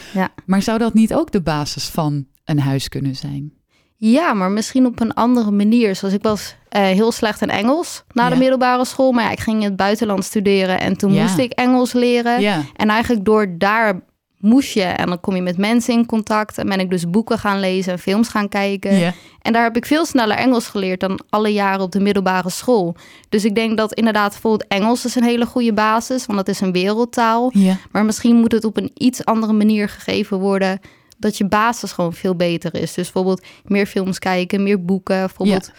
Maar 0.46 0.62
zou 0.62 0.78
dat 0.78 0.94
niet 0.94 1.14
ook 1.14 1.30
de 1.32 1.42
basis 1.42 1.84
van 1.84 2.26
een 2.44 2.60
huis 2.60 2.88
kunnen 2.88 3.16
zijn? 3.16 3.52
Ja, 3.96 4.32
maar 4.34 4.50
misschien 4.50 4.86
op 4.86 5.00
een 5.00 5.14
andere 5.14 5.50
manier. 5.50 5.96
Zoals 5.96 6.14
ik 6.14 6.22
was 6.22 6.54
eh, 6.68 6.82
heel 6.82 7.12
slecht 7.12 7.42
in 7.42 7.50
Engels 7.50 8.04
na 8.12 8.26
de 8.28 8.32
Ja. 8.34 8.38
middelbare 8.40 8.84
school. 8.84 9.12
Maar 9.12 9.24
ja, 9.24 9.30
ik 9.30 9.40
ging 9.40 9.58
in 9.58 9.64
het 9.68 9.76
buitenland 9.76 10.24
studeren 10.24 10.80
en 10.80 10.96
toen 10.96 11.12
Ja. 11.12 11.22
moest 11.22 11.38
ik 11.38 11.52
Engels 11.52 11.92
leren. 11.92 12.40
Ja. 12.40 12.62
En 12.76 12.88
eigenlijk 12.88 13.24
door 13.24 13.54
daar 13.58 14.00
moest 14.42 14.72
je 14.72 14.82
en 14.82 15.06
dan 15.06 15.20
kom 15.20 15.34
je 15.34 15.42
met 15.42 15.56
mensen 15.56 15.94
in 15.94 16.06
contact. 16.06 16.58
En 16.58 16.68
ben 16.68 16.80
ik 16.80 16.90
dus 16.90 17.10
boeken 17.10 17.38
gaan 17.38 17.60
lezen 17.60 17.92
en 17.92 17.98
films 17.98 18.28
gaan 18.28 18.48
kijken. 18.48 19.14
En 19.42 19.52
daar 19.52 19.62
heb 19.62 19.76
ik 19.76 19.86
veel 19.86 20.06
sneller 20.06 20.36
Engels 20.36 20.66
geleerd 20.66 21.00
dan 21.00 21.20
alle 21.28 21.48
jaren 21.52 21.80
op 21.80 21.92
de 21.92 22.00
middelbare 22.00 22.50
school. 22.50 22.96
Dus 23.28 23.44
ik 23.44 23.54
denk 23.54 23.76
dat 23.76 23.92
inderdaad 23.92 24.30
bijvoorbeeld 24.30 24.70
Engels 24.70 25.04
is 25.04 25.14
een 25.14 25.24
hele 25.24 25.46
goede 25.46 25.72
basis, 25.72 26.26
want 26.26 26.38
het 26.38 26.48
is 26.48 26.60
een 26.60 26.72
wereldtaal. 26.72 27.52
Maar 27.90 28.04
misschien 28.04 28.36
moet 28.36 28.52
het 28.52 28.64
op 28.64 28.76
een 28.76 28.90
iets 28.94 29.24
andere 29.24 29.52
manier 29.52 29.88
gegeven 29.88 30.38
worden, 30.38 30.80
dat 31.18 31.38
je 31.38 31.48
basis 31.48 31.92
gewoon 31.92 32.12
veel 32.12 32.36
beter 32.36 32.74
is. 32.74 32.94
Dus 32.94 33.12
bijvoorbeeld 33.12 33.42
meer 33.64 33.86
films 33.86 34.18
kijken, 34.18 34.62
meer 34.62 34.84
boeken. 34.84 35.18
Bijvoorbeeld, 35.18 35.72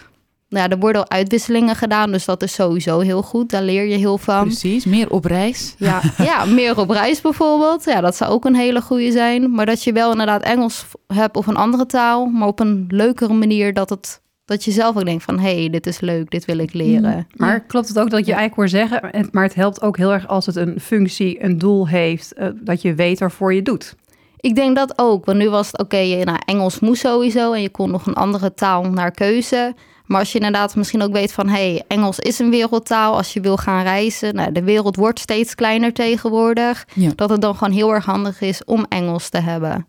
nou 0.53 0.65
ja, 0.65 0.69
er 0.75 0.79
worden 0.79 1.01
al 1.01 1.09
uitwisselingen 1.17 1.75
gedaan, 1.75 2.11
dus 2.11 2.25
dat 2.25 2.43
is 2.43 2.53
sowieso 2.53 2.99
heel 2.99 3.21
goed. 3.21 3.49
Daar 3.49 3.63
leer 3.63 3.85
je 3.85 3.95
heel 3.97 4.17
van. 4.17 4.43
Precies, 4.43 4.85
meer 4.85 5.09
op 5.09 5.25
reis. 5.25 5.75
Ja, 5.77 6.01
ja, 6.29 6.45
meer 6.45 6.77
op 6.79 6.89
reis 6.89 7.21
bijvoorbeeld. 7.21 7.83
Ja, 7.85 8.01
dat 8.01 8.15
zou 8.15 8.31
ook 8.31 8.45
een 8.45 8.55
hele 8.55 8.81
goede 8.81 9.11
zijn. 9.11 9.51
Maar 9.51 9.65
dat 9.65 9.83
je 9.83 9.91
wel 9.93 10.11
inderdaad 10.11 10.43
Engels 10.43 10.85
hebt 11.07 11.37
of 11.37 11.47
een 11.47 11.55
andere 11.55 11.85
taal, 11.85 12.25
maar 12.25 12.47
op 12.47 12.59
een 12.59 12.85
leukere 12.89 13.33
manier 13.33 13.73
dat 13.73 13.89
het 13.89 14.21
dat 14.45 14.63
je 14.63 14.71
zelf 14.71 14.97
ook 14.97 15.05
denkt 15.05 15.23
van 15.23 15.39
hé, 15.39 15.55
hey, 15.59 15.69
dit 15.69 15.87
is 15.87 15.99
leuk, 15.99 16.31
dit 16.31 16.45
wil 16.45 16.57
ik 16.57 16.73
leren. 16.73 17.27
Maar 17.35 17.59
klopt 17.65 17.87
het 17.87 17.99
ook 17.99 18.09
dat 18.09 18.25
je 18.25 18.33
eigenlijk 18.33 18.55
hoort 18.55 18.69
zeggen, 18.69 19.09
het- 19.11 19.33
maar 19.33 19.43
het 19.43 19.55
helpt 19.55 19.81
ook 19.81 19.97
heel 19.97 20.13
erg 20.13 20.27
als 20.27 20.45
het 20.45 20.55
een 20.55 20.79
functie, 20.79 21.43
een 21.43 21.57
doel 21.57 21.87
heeft, 21.87 22.33
eh, 22.33 22.47
dat 22.53 22.81
je 22.81 22.93
weet 22.93 23.19
waarvoor 23.19 23.53
je 23.53 23.61
doet. 23.61 23.95
Ik 24.43 24.55
denk 24.55 24.75
dat 24.75 24.93
ook, 24.95 25.25
want 25.25 25.37
nu 25.37 25.49
was 25.49 25.67
het 25.67 25.79
oké, 25.79 25.97
je 25.97 26.25
nou, 26.25 26.39
Engels 26.45 26.79
moest 26.79 27.01
sowieso 27.01 27.53
en 27.53 27.61
je 27.61 27.69
kon 27.69 27.91
nog 27.91 28.05
een 28.05 28.13
andere 28.13 28.53
taal 28.53 28.83
naar 28.83 29.11
keuze. 29.11 29.75
Maar 30.05 30.19
als 30.19 30.31
je 30.31 30.37
inderdaad 30.37 30.75
misschien 30.75 31.01
ook 31.01 31.11
weet 31.11 31.33
van 31.33 31.47
hé, 31.47 31.71
hey, 31.71 31.83
Engels 31.87 32.19
is 32.19 32.39
een 32.39 32.49
wereldtaal 32.49 33.15
als 33.15 33.33
je 33.33 33.41
wil 33.41 33.57
gaan 33.57 33.83
reizen. 33.83 34.35
Nou, 34.35 34.51
de 34.51 34.63
wereld 34.63 34.95
wordt 34.95 35.19
steeds 35.19 35.55
kleiner 35.55 35.93
tegenwoordig. 35.93 36.87
Ja. 36.93 37.11
Dat 37.15 37.29
het 37.29 37.41
dan 37.41 37.55
gewoon 37.55 37.73
heel 37.73 37.93
erg 37.93 38.05
handig 38.05 38.41
is 38.41 38.63
om 38.63 38.85
Engels 38.89 39.29
te 39.29 39.39
hebben. 39.39 39.87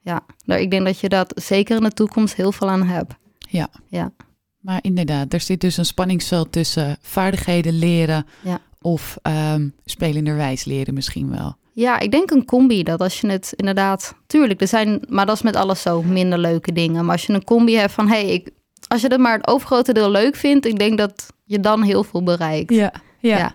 Ja, 0.00 0.20
nou, 0.44 0.60
ik 0.60 0.70
denk 0.70 0.84
dat 0.84 1.00
je 1.00 1.08
dat 1.08 1.32
zeker 1.42 1.76
in 1.76 1.82
de 1.82 1.92
toekomst 1.92 2.34
heel 2.34 2.52
veel 2.52 2.70
aan 2.70 2.86
hebt. 2.86 3.14
Ja. 3.38 3.68
Ja. 3.88 4.12
Maar 4.58 4.78
inderdaad, 4.82 5.32
er 5.32 5.40
zit 5.40 5.60
dus 5.60 5.76
een 5.76 5.84
spanningsveld 5.84 6.52
tussen 6.52 6.96
vaardigheden 7.00 7.78
leren 7.78 8.26
Ja. 8.42 8.60
of 8.80 9.16
ehm 9.22 9.68
spelenderwijs 9.84 10.64
leren 10.64 10.94
misschien 10.94 11.30
wel. 11.30 11.56
Ja, 11.72 11.98
ik 11.98 12.10
denk 12.10 12.30
een 12.30 12.44
combi. 12.44 12.82
Dat 12.82 13.00
als 13.00 13.20
je 13.20 13.28
het 13.28 13.52
inderdaad... 13.56 14.14
Tuurlijk, 14.26 14.60
er 14.60 14.68
zijn... 14.68 15.02
Maar 15.08 15.26
dat 15.26 15.36
is 15.36 15.42
met 15.42 15.56
alles 15.56 15.82
zo. 15.82 16.02
Minder 16.02 16.38
leuke 16.38 16.72
dingen. 16.72 17.04
Maar 17.04 17.14
als 17.14 17.26
je 17.26 17.32
een 17.32 17.44
combi 17.44 17.76
hebt 17.76 17.92
van... 17.92 18.08
hey, 18.08 18.26
ik, 18.26 18.50
als 18.88 19.00
je 19.00 19.08
het 19.08 19.20
maar 19.20 19.36
het 19.36 19.46
overgrote 19.46 19.92
deel 19.92 20.10
leuk 20.10 20.36
vindt... 20.36 20.66
ik 20.66 20.78
denk 20.78 20.98
dat 20.98 21.26
je 21.44 21.60
dan 21.60 21.82
heel 21.82 22.04
veel 22.04 22.22
bereikt. 22.22 22.74
Ja, 22.74 22.92
ja. 23.20 23.38
Ja. 23.38 23.54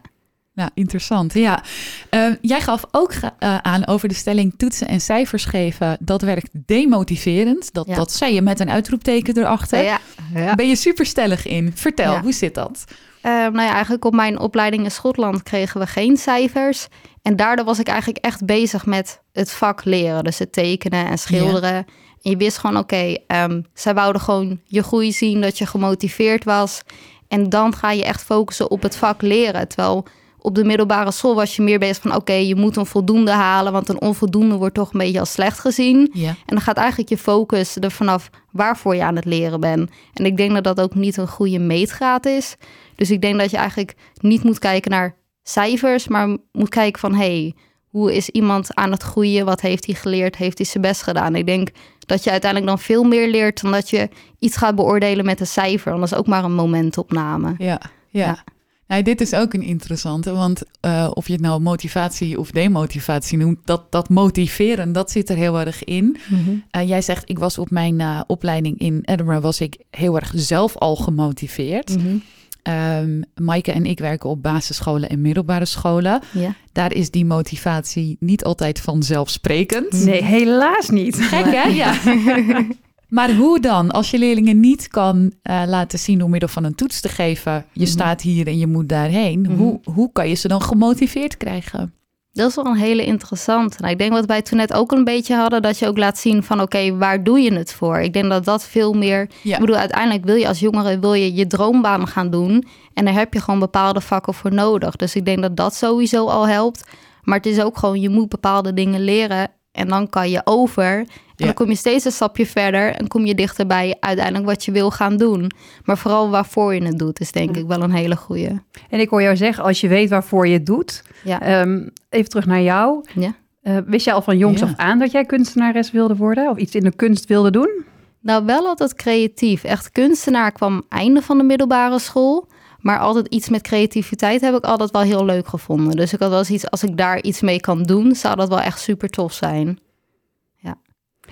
Nou, 0.53 0.69
interessant. 0.73 1.33
Ja, 1.33 1.63
uh, 2.11 2.33
jij 2.41 2.61
gaf 2.61 2.83
ook 2.91 3.13
uh, 3.13 3.57
aan 3.57 3.87
over 3.87 4.07
de 4.07 4.13
stelling 4.13 4.53
toetsen 4.57 4.87
en 4.87 5.01
cijfers 5.01 5.45
geven. 5.45 5.97
Dat 5.99 6.21
werkt 6.21 6.49
demotiverend. 6.65 7.73
Dat, 7.73 7.87
ja. 7.87 7.95
dat 7.95 8.11
zei 8.11 8.33
je 8.33 8.41
met 8.41 8.59
een 8.59 8.69
uitroepteken 8.69 9.37
erachter. 9.37 9.83
Ja, 9.83 9.99
ja. 10.33 10.55
Ben 10.55 10.67
je 10.67 10.75
superstellig 10.75 11.45
in? 11.45 11.71
Vertel, 11.75 12.19
hoe 12.19 12.33
zit 12.33 12.55
dat? 12.55 12.83
Uh, 13.23 13.31
nou 13.31 13.61
ja, 13.61 13.71
eigenlijk 13.71 14.05
op 14.05 14.13
mijn 14.13 14.39
opleiding 14.39 14.83
in 14.83 14.91
Schotland 14.91 15.43
kregen 15.43 15.79
we 15.79 15.87
geen 15.87 16.17
cijfers. 16.17 16.87
En 17.27 17.35
daardoor 17.35 17.65
was 17.65 17.79
ik 17.79 17.87
eigenlijk 17.87 18.25
echt 18.25 18.45
bezig 18.45 18.85
met 18.85 19.21
het 19.31 19.51
vak 19.51 19.85
leren. 19.85 20.23
Dus 20.23 20.39
het 20.39 20.51
tekenen 20.51 21.07
en 21.07 21.17
schilderen. 21.17 21.85
En 22.21 22.31
je 22.31 22.37
wist 22.37 22.57
gewoon, 22.57 22.77
oké, 22.77 23.15
okay, 23.25 23.43
um, 23.43 23.65
zij 23.73 23.93
wouden 23.93 24.21
gewoon 24.21 24.59
je 24.63 24.83
groei 24.83 25.11
zien, 25.11 25.41
dat 25.41 25.57
je 25.57 25.65
gemotiveerd 25.65 26.43
was. 26.43 26.81
En 27.27 27.49
dan 27.49 27.73
ga 27.73 27.91
je 27.91 28.03
echt 28.03 28.23
focussen 28.23 28.71
op 28.71 28.81
het 28.81 28.95
vak 28.95 29.21
leren. 29.21 29.67
Terwijl 29.67 30.05
op 30.37 30.55
de 30.55 30.63
middelbare 30.63 31.11
school 31.11 31.35
was 31.35 31.55
je 31.55 31.61
meer 31.61 31.79
bezig 31.79 32.01
van... 32.01 32.15
oké, 32.15 32.33
je 32.33 32.55
moet 32.55 32.75
een 32.75 32.85
voldoende 32.85 33.31
halen... 33.31 33.71
want 33.71 33.89
een 33.89 34.01
onvoldoende 34.01 34.55
wordt 34.55 34.75
toch 34.75 34.93
een 34.93 34.99
beetje 34.99 35.19
als 35.19 35.31
slecht 35.31 35.59
gezien. 35.59 36.09
Ja. 36.13 36.29
En 36.29 36.35
dan 36.45 36.61
gaat 36.61 36.77
eigenlijk 36.77 37.09
je 37.09 37.17
focus 37.17 37.75
er 37.75 37.91
vanaf 37.91 38.29
waarvoor 38.51 38.95
je 38.95 39.03
aan 39.03 39.15
het 39.15 39.25
leren 39.25 39.59
bent. 39.59 39.89
En 40.13 40.25
ik 40.25 40.37
denk 40.37 40.53
dat 40.53 40.63
dat 40.63 40.81
ook 40.81 40.95
niet 40.95 41.17
een 41.17 41.27
goede 41.27 41.59
meetgraad 41.59 42.25
is. 42.25 42.55
Dus 42.95 43.11
ik 43.11 43.21
denk 43.21 43.39
dat 43.39 43.51
je 43.51 43.57
eigenlijk 43.57 43.95
niet 44.21 44.43
moet 44.43 44.59
kijken 44.59 44.91
naar 44.91 45.15
cijfers... 45.49 46.07
maar 46.07 46.37
moet 46.51 46.69
kijken 46.69 46.99
van... 46.99 47.15
hey, 47.15 47.55
hoe 47.87 48.15
is 48.15 48.29
iemand 48.29 48.75
aan 48.75 48.91
het 48.91 49.03
groeien? 49.03 49.45
Wat 49.45 49.61
heeft 49.61 49.85
hij 49.85 49.95
geleerd? 49.95 50.35
Heeft 50.35 50.57
hij 50.57 50.67
zijn 50.67 50.83
best 50.83 51.01
gedaan? 51.01 51.35
Ik 51.35 51.45
denk 51.45 51.69
dat 51.99 52.23
je 52.23 52.31
uiteindelijk 52.31 52.71
dan 52.71 52.79
veel 52.79 53.03
meer 53.03 53.29
leert... 53.29 53.61
dan 53.61 53.71
dat 53.71 53.89
je 53.89 54.09
iets 54.39 54.57
gaat 54.57 54.75
beoordelen 54.75 55.25
met 55.25 55.39
een 55.39 55.47
cijfer. 55.47 55.91
Want 55.91 55.99
dat 55.99 56.11
is 56.11 56.17
ook 56.17 56.27
maar 56.27 56.43
een 56.43 56.55
momentopname. 56.55 57.55
ja. 57.57 57.81
ja. 58.09 58.25
ja. 58.25 58.43
Nou, 58.87 59.01
dit 59.01 59.21
is 59.21 59.33
ook 59.33 59.53
een 59.53 59.61
interessante, 59.61 60.31
want 60.31 60.63
uh, 60.85 61.11
of 61.13 61.27
je 61.27 61.33
het 61.33 61.41
nou 61.41 61.61
motivatie 61.61 62.39
of 62.39 62.51
demotivatie 62.51 63.37
noemt, 63.37 63.59
dat, 63.63 63.91
dat 63.91 64.09
motiveren, 64.09 64.91
dat 64.91 65.11
zit 65.11 65.29
er 65.29 65.35
heel 65.35 65.59
erg 65.59 65.83
in. 65.83 66.17
Mm 66.27 66.43
-hmm. 66.43 66.63
uh, 66.71 66.87
jij 66.87 67.01
zegt, 67.01 67.29
ik 67.29 67.39
was 67.39 67.57
op 67.57 67.69
mijn 67.69 67.99
uh, 67.99 68.21
opleiding 68.27 68.79
in 68.79 69.01
Edinburgh, 69.05 69.41
was 69.41 69.61
ik 69.61 69.77
heel 69.89 70.15
erg 70.15 70.31
zelf 70.35 70.77
al 70.77 70.95
gemotiveerd. 70.95 71.97
Mm 71.97 72.05
-hmm. 72.05 72.23
Um, 72.67 73.23
Maaike 73.35 73.71
en 73.71 73.85
ik 73.85 73.99
werken 73.99 74.29
op 74.29 74.43
basisscholen 74.43 75.09
en 75.09 75.21
middelbare 75.21 75.65
scholen. 75.65 76.21
Ja. 76.31 76.55
Daar 76.71 76.93
is 76.93 77.11
die 77.11 77.25
motivatie 77.25 78.17
niet 78.19 78.43
altijd 78.43 78.79
vanzelfsprekend. 78.79 80.05
Nee, 80.05 80.23
helaas 80.23 80.89
niet. 80.89 81.15
Gek 81.21 81.45
hè? 81.45 81.63
Ja. 81.63 81.93
Maar 83.07 83.35
hoe 83.35 83.59
dan? 83.59 83.91
Als 83.91 84.11
je 84.11 84.17
leerlingen 84.17 84.59
niet 84.59 84.87
kan 84.87 85.31
uh, 85.43 85.63
laten 85.67 85.99
zien 85.99 86.19
door 86.19 86.29
middel 86.29 86.49
van 86.49 86.63
een 86.63 86.75
toets 86.75 87.01
te 87.01 87.09
geven, 87.09 87.53
je 87.53 87.59
mm 87.59 87.71
-hmm. 87.73 87.85
staat 87.85 88.21
hier 88.21 88.47
en 88.47 88.57
je 88.57 88.67
moet 88.67 88.89
daarheen, 88.89 89.39
mm 89.39 89.45
-hmm. 89.45 89.57
hoe, 89.57 89.79
hoe 89.83 90.11
kan 90.11 90.29
je 90.29 90.35
ze 90.35 90.47
dan 90.47 90.61
gemotiveerd 90.61 91.37
krijgen? 91.37 91.93
Dat 92.37 92.49
is 92.49 92.55
wel 92.55 92.65
een 92.65 92.75
hele 92.75 93.05
interessante. 93.05 93.77
Nou, 93.79 93.91
ik 93.91 93.97
denk 93.97 94.11
wat 94.11 94.25
wij 94.25 94.41
toen 94.41 94.57
net 94.57 94.73
ook 94.73 94.91
een 94.91 95.03
beetje 95.03 95.35
hadden, 95.35 95.61
dat 95.61 95.79
je 95.79 95.87
ook 95.87 95.97
laat 95.97 96.17
zien 96.17 96.43
van 96.43 96.61
oké, 96.61 96.77
okay, 96.77 96.93
waar 96.93 97.23
doe 97.23 97.39
je 97.39 97.53
het 97.53 97.73
voor? 97.73 97.99
Ik 97.99 98.13
denk 98.13 98.29
dat 98.29 98.45
dat 98.45 98.65
veel 98.65 98.93
meer. 98.93 99.29
Ja. 99.41 99.53
Ik 99.53 99.59
bedoel, 99.59 99.75
uiteindelijk 99.75 100.25
wil 100.25 100.35
je 100.35 100.47
als 100.47 100.59
jongere 100.59 100.99
wil 100.99 101.13
je 101.13 101.33
je 101.33 101.47
droombaan 101.47 102.07
gaan 102.07 102.29
doen. 102.29 102.67
En 102.93 103.05
daar 103.05 103.13
heb 103.13 103.33
je 103.33 103.41
gewoon 103.41 103.59
bepaalde 103.59 104.01
vakken 104.01 104.33
voor 104.33 104.53
nodig. 104.53 104.95
Dus 104.95 105.15
ik 105.15 105.25
denk 105.25 105.41
dat 105.41 105.55
dat 105.55 105.75
sowieso 105.75 106.25
al 106.25 106.47
helpt. 106.47 106.83
Maar 107.21 107.37
het 107.37 107.45
is 107.45 107.61
ook 107.61 107.77
gewoon, 107.77 108.01
je 108.01 108.09
moet 108.09 108.29
bepaalde 108.29 108.73
dingen 108.73 109.01
leren. 109.01 109.51
En 109.71 109.87
dan 109.87 110.09
kan 110.09 110.29
je 110.29 110.41
over. 110.43 111.05
En 111.37 111.45
ja. 111.45 111.53
dan 111.53 111.63
kom 111.63 111.69
je 111.69 111.75
steeds 111.75 112.05
een 112.05 112.11
stapje 112.11 112.45
verder 112.45 112.91
en 112.91 113.07
kom 113.07 113.25
je 113.25 113.35
dichterbij 113.35 113.97
uiteindelijk 113.99 114.45
wat 114.45 114.65
je 114.65 114.71
wil 114.71 114.91
gaan 114.91 115.17
doen. 115.17 115.51
Maar 115.83 115.97
vooral 115.97 116.29
waarvoor 116.29 116.73
je 116.73 116.83
het 116.83 116.99
doet, 116.99 117.19
is 117.19 117.31
denk 117.31 117.57
ik 117.57 117.67
wel 117.67 117.81
een 117.81 117.91
hele 117.91 118.15
goede. 118.15 118.61
En 118.89 118.99
ik 118.99 119.09
hoor 119.09 119.21
jou 119.21 119.35
zeggen, 119.35 119.63
als 119.63 119.81
je 119.81 119.87
weet 119.87 120.09
waarvoor 120.09 120.47
je 120.47 120.53
het 120.53 120.65
doet. 120.65 121.03
Ja. 121.23 121.61
Um, 121.61 121.91
even 122.09 122.29
terug 122.29 122.45
naar 122.45 122.61
jou. 122.61 123.05
Ja. 123.15 123.35
Uh, 123.63 123.77
wist 123.85 124.05
jij 124.05 124.13
al 124.13 124.21
van 124.21 124.37
jongs 124.37 124.61
af 124.61 124.73
aan 124.75 124.99
dat 124.99 125.11
jij 125.11 125.25
kunstenares 125.25 125.91
wilde 125.91 126.15
worden? 126.15 126.49
Of 126.49 126.57
iets 126.57 126.75
in 126.75 126.83
de 126.83 126.95
kunst 126.95 127.25
wilde 127.25 127.51
doen? 127.51 127.85
Nou, 128.21 128.45
wel 128.45 128.67
altijd 128.67 128.95
creatief. 128.95 129.63
Echt 129.63 129.91
kunstenaar 129.91 130.51
kwam 130.51 130.83
einde 130.89 131.21
van 131.21 131.37
de 131.37 131.43
middelbare 131.43 131.99
school. 131.99 132.47
Maar 132.79 132.99
altijd 132.99 133.27
iets 133.27 133.49
met 133.49 133.61
creativiteit 133.61 134.41
heb 134.41 134.55
ik 134.55 134.63
altijd 134.63 134.91
wel 134.91 135.01
heel 135.01 135.25
leuk 135.25 135.47
gevonden. 135.47 135.95
Dus 135.95 136.13
ik 136.13 136.19
had 136.19 136.29
wel 136.29 136.39
eens 136.39 136.49
iets, 136.49 136.69
als 136.69 136.83
ik 136.83 136.97
daar 136.97 137.21
iets 137.21 137.41
mee 137.41 137.59
kan 137.59 137.83
doen, 137.83 138.15
zou 138.15 138.35
dat 138.35 138.49
wel 138.49 138.59
echt 138.59 138.79
super 138.79 139.09
tof 139.09 139.33
zijn. 139.33 139.79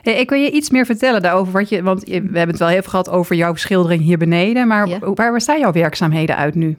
Hey, 0.05 0.19
ik 0.19 0.29
wil 0.29 0.39
je 0.39 0.51
iets 0.51 0.69
meer 0.69 0.85
vertellen 0.85 1.21
daarover. 1.21 1.53
Wat 1.53 1.69
je, 1.69 1.83
want 1.83 2.03
we 2.03 2.13
hebben 2.13 2.47
het 2.47 2.59
wel 2.59 2.67
heel 2.67 2.81
veel 2.81 2.89
gehad 2.89 3.09
over 3.09 3.35
jouw 3.35 3.55
schildering 3.55 4.01
hier 4.01 4.17
beneden. 4.17 4.67
Maar 4.67 4.87
ja. 4.87 4.99
waar 4.99 5.33
bestaan 5.33 5.59
jouw 5.59 5.71
werkzaamheden 5.71 6.35
uit 6.35 6.55
nu? 6.55 6.77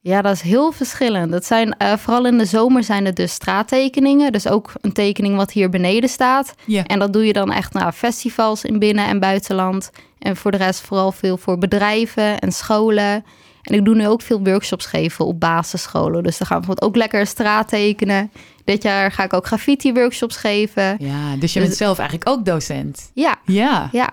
Ja, 0.00 0.22
dat 0.22 0.32
is 0.32 0.40
heel 0.40 0.72
verschillend. 0.72 1.32
Dat 1.32 1.44
zijn 1.44 1.74
uh, 1.82 1.92
vooral 1.92 2.26
in 2.26 2.38
de 2.38 2.44
zomer 2.44 2.84
zijn 2.84 3.04
het 3.04 3.16
dus 3.16 3.32
straattekeningen. 3.32 4.32
Dus 4.32 4.48
ook 4.48 4.72
een 4.80 4.92
tekening 4.92 5.36
wat 5.36 5.52
hier 5.52 5.70
beneden 5.70 6.08
staat. 6.08 6.54
En 6.86 6.98
dat 6.98 7.12
doe 7.12 7.26
je 7.26 7.32
dan 7.32 7.52
echt 7.52 7.72
naar 7.72 7.92
festivals 7.92 8.64
in 8.64 8.78
binnen- 8.78 9.06
en 9.06 9.20
buitenland. 9.20 9.90
En 10.18 10.36
voor 10.36 10.50
de 10.50 10.56
rest 10.56 10.80
vooral 10.80 11.12
veel 11.12 11.36
voor 11.36 11.58
bedrijven 11.58 12.38
en 12.38 12.52
scholen. 12.52 13.24
En 13.62 13.74
ik 13.74 13.84
doe 13.84 13.94
nu 13.94 14.06
ook 14.06 14.22
veel 14.22 14.40
workshops 14.42 14.86
geven 14.86 15.26
op 15.26 15.40
basisscholen. 15.40 16.22
Dus 16.22 16.38
dan 16.38 16.46
gaan 16.46 16.60
we 16.60 16.66
bijvoorbeeld 16.66 16.90
ook 16.90 16.96
lekker 16.96 17.26
straat 17.26 17.68
tekenen. 17.68 18.30
Dit 18.64 18.82
jaar 18.82 19.12
ga 19.12 19.24
ik 19.24 19.32
ook 19.32 19.46
graffiti-workshops 19.46 20.36
geven. 20.36 20.96
Ja, 20.98 21.36
dus 21.36 21.52
je 21.52 21.58
bent 21.58 21.70
dus, 21.70 21.80
zelf 21.80 21.98
eigenlijk 21.98 22.28
ook 22.28 22.44
docent. 22.44 23.10
Ja. 23.14 23.36
Ja. 23.44 23.88
Ja. 23.92 24.10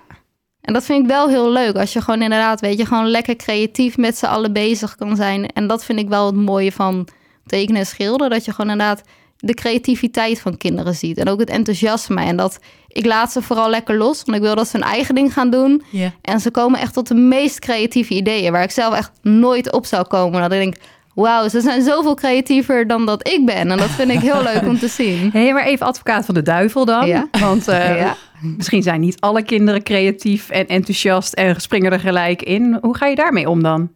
En 0.61 0.73
dat 0.73 0.85
vind 0.85 1.01
ik 1.01 1.07
wel 1.07 1.29
heel 1.29 1.51
leuk. 1.51 1.75
Als 1.75 1.93
je 1.93 2.01
gewoon 2.01 2.21
inderdaad, 2.21 2.61
weet 2.61 2.77
je, 2.77 2.85
gewoon 2.85 3.07
lekker 3.07 3.35
creatief 3.35 3.97
met 3.97 4.17
z'n 4.17 4.25
allen 4.25 4.53
bezig 4.53 4.95
kan 4.95 5.15
zijn. 5.15 5.47
En 5.47 5.67
dat 5.67 5.85
vind 5.85 5.99
ik 5.99 6.07
wel 6.07 6.25
het 6.25 6.35
mooie 6.35 6.71
van 6.71 7.07
tekenen 7.45 7.79
en 7.79 7.87
schilderen. 7.87 8.29
Dat 8.29 8.45
je 8.45 8.51
gewoon 8.51 8.71
inderdaad 8.71 9.03
de 9.37 9.53
creativiteit 9.53 10.39
van 10.39 10.57
kinderen 10.57 10.95
ziet. 10.95 11.17
En 11.17 11.29
ook 11.29 11.39
het 11.39 11.49
enthousiasme. 11.49 12.21
En 12.21 12.37
dat 12.37 12.59
ik 12.87 13.05
laat 13.05 13.31
ze 13.31 13.41
vooral 13.41 13.69
lekker 13.69 13.97
los. 13.97 14.23
Want 14.25 14.37
ik 14.37 14.43
wil 14.43 14.55
dat 14.55 14.67
ze 14.67 14.77
hun 14.77 14.85
eigen 14.85 15.15
ding 15.15 15.33
gaan 15.33 15.49
doen. 15.49 15.83
Yeah. 15.89 16.11
En 16.21 16.39
ze 16.39 16.51
komen 16.51 16.79
echt 16.79 16.93
tot 16.93 17.07
de 17.07 17.15
meest 17.15 17.59
creatieve 17.59 18.13
ideeën. 18.13 18.51
Waar 18.51 18.63
ik 18.63 18.71
zelf 18.71 18.95
echt 18.95 19.11
nooit 19.21 19.71
op 19.71 19.85
zou 19.85 20.07
komen. 20.07 20.41
Dat 20.41 20.51
ik 20.51 20.59
denk, 20.59 20.75
wauw, 21.13 21.47
ze 21.47 21.61
zijn 21.61 21.81
zoveel 21.81 22.13
creatiever 22.13 22.87
dan 22.87 23.05
dat 23.05 23.27
ik 23.27 23.45
ben. 23.45 23.71
En 23.71 23.77
dat 23.77 23.89
vind 23.89 24.11
ik 24.11 24.19
heel 24.19 24.43
leuk 24.43 24.61
om 24.61 24.79
te 24.79 24.87
zien. 24.87 25.29
Hé, 25.31 25.39
hey, 25.43 25.53
maar 25.53 25.65
even 25.65 25.85
advocaat 25.85 26.25
van 26.25 26.33
de 26.33 26.41
duivel 26.41 26.85
dan. 26.85 27.07
Ja. 27.07 27.27
Want 27.31 27.69
uh, 27.69 27.99
ja. 27.99 28.15
misschien 28.57 28.83
zijn 28.83 28.99
niet 28.99 29.19
alle 29.19 29.43
kinderen 29.43 29.83
creatief 29.83 30.49
en 30.49 30.67
enthousiast 30.67 31.33
en 31.33 31.61
springen 31.61 31.91
er 31.91 31.99
gelijk 31.99 32.41
in. 32.41 32.77
Hoe 32.81 32.97
ga 32.97 33.05
je 33.05 33.15
daarmee 33.15 33.49
om 33.49 33.63
dan? 33.63 33.89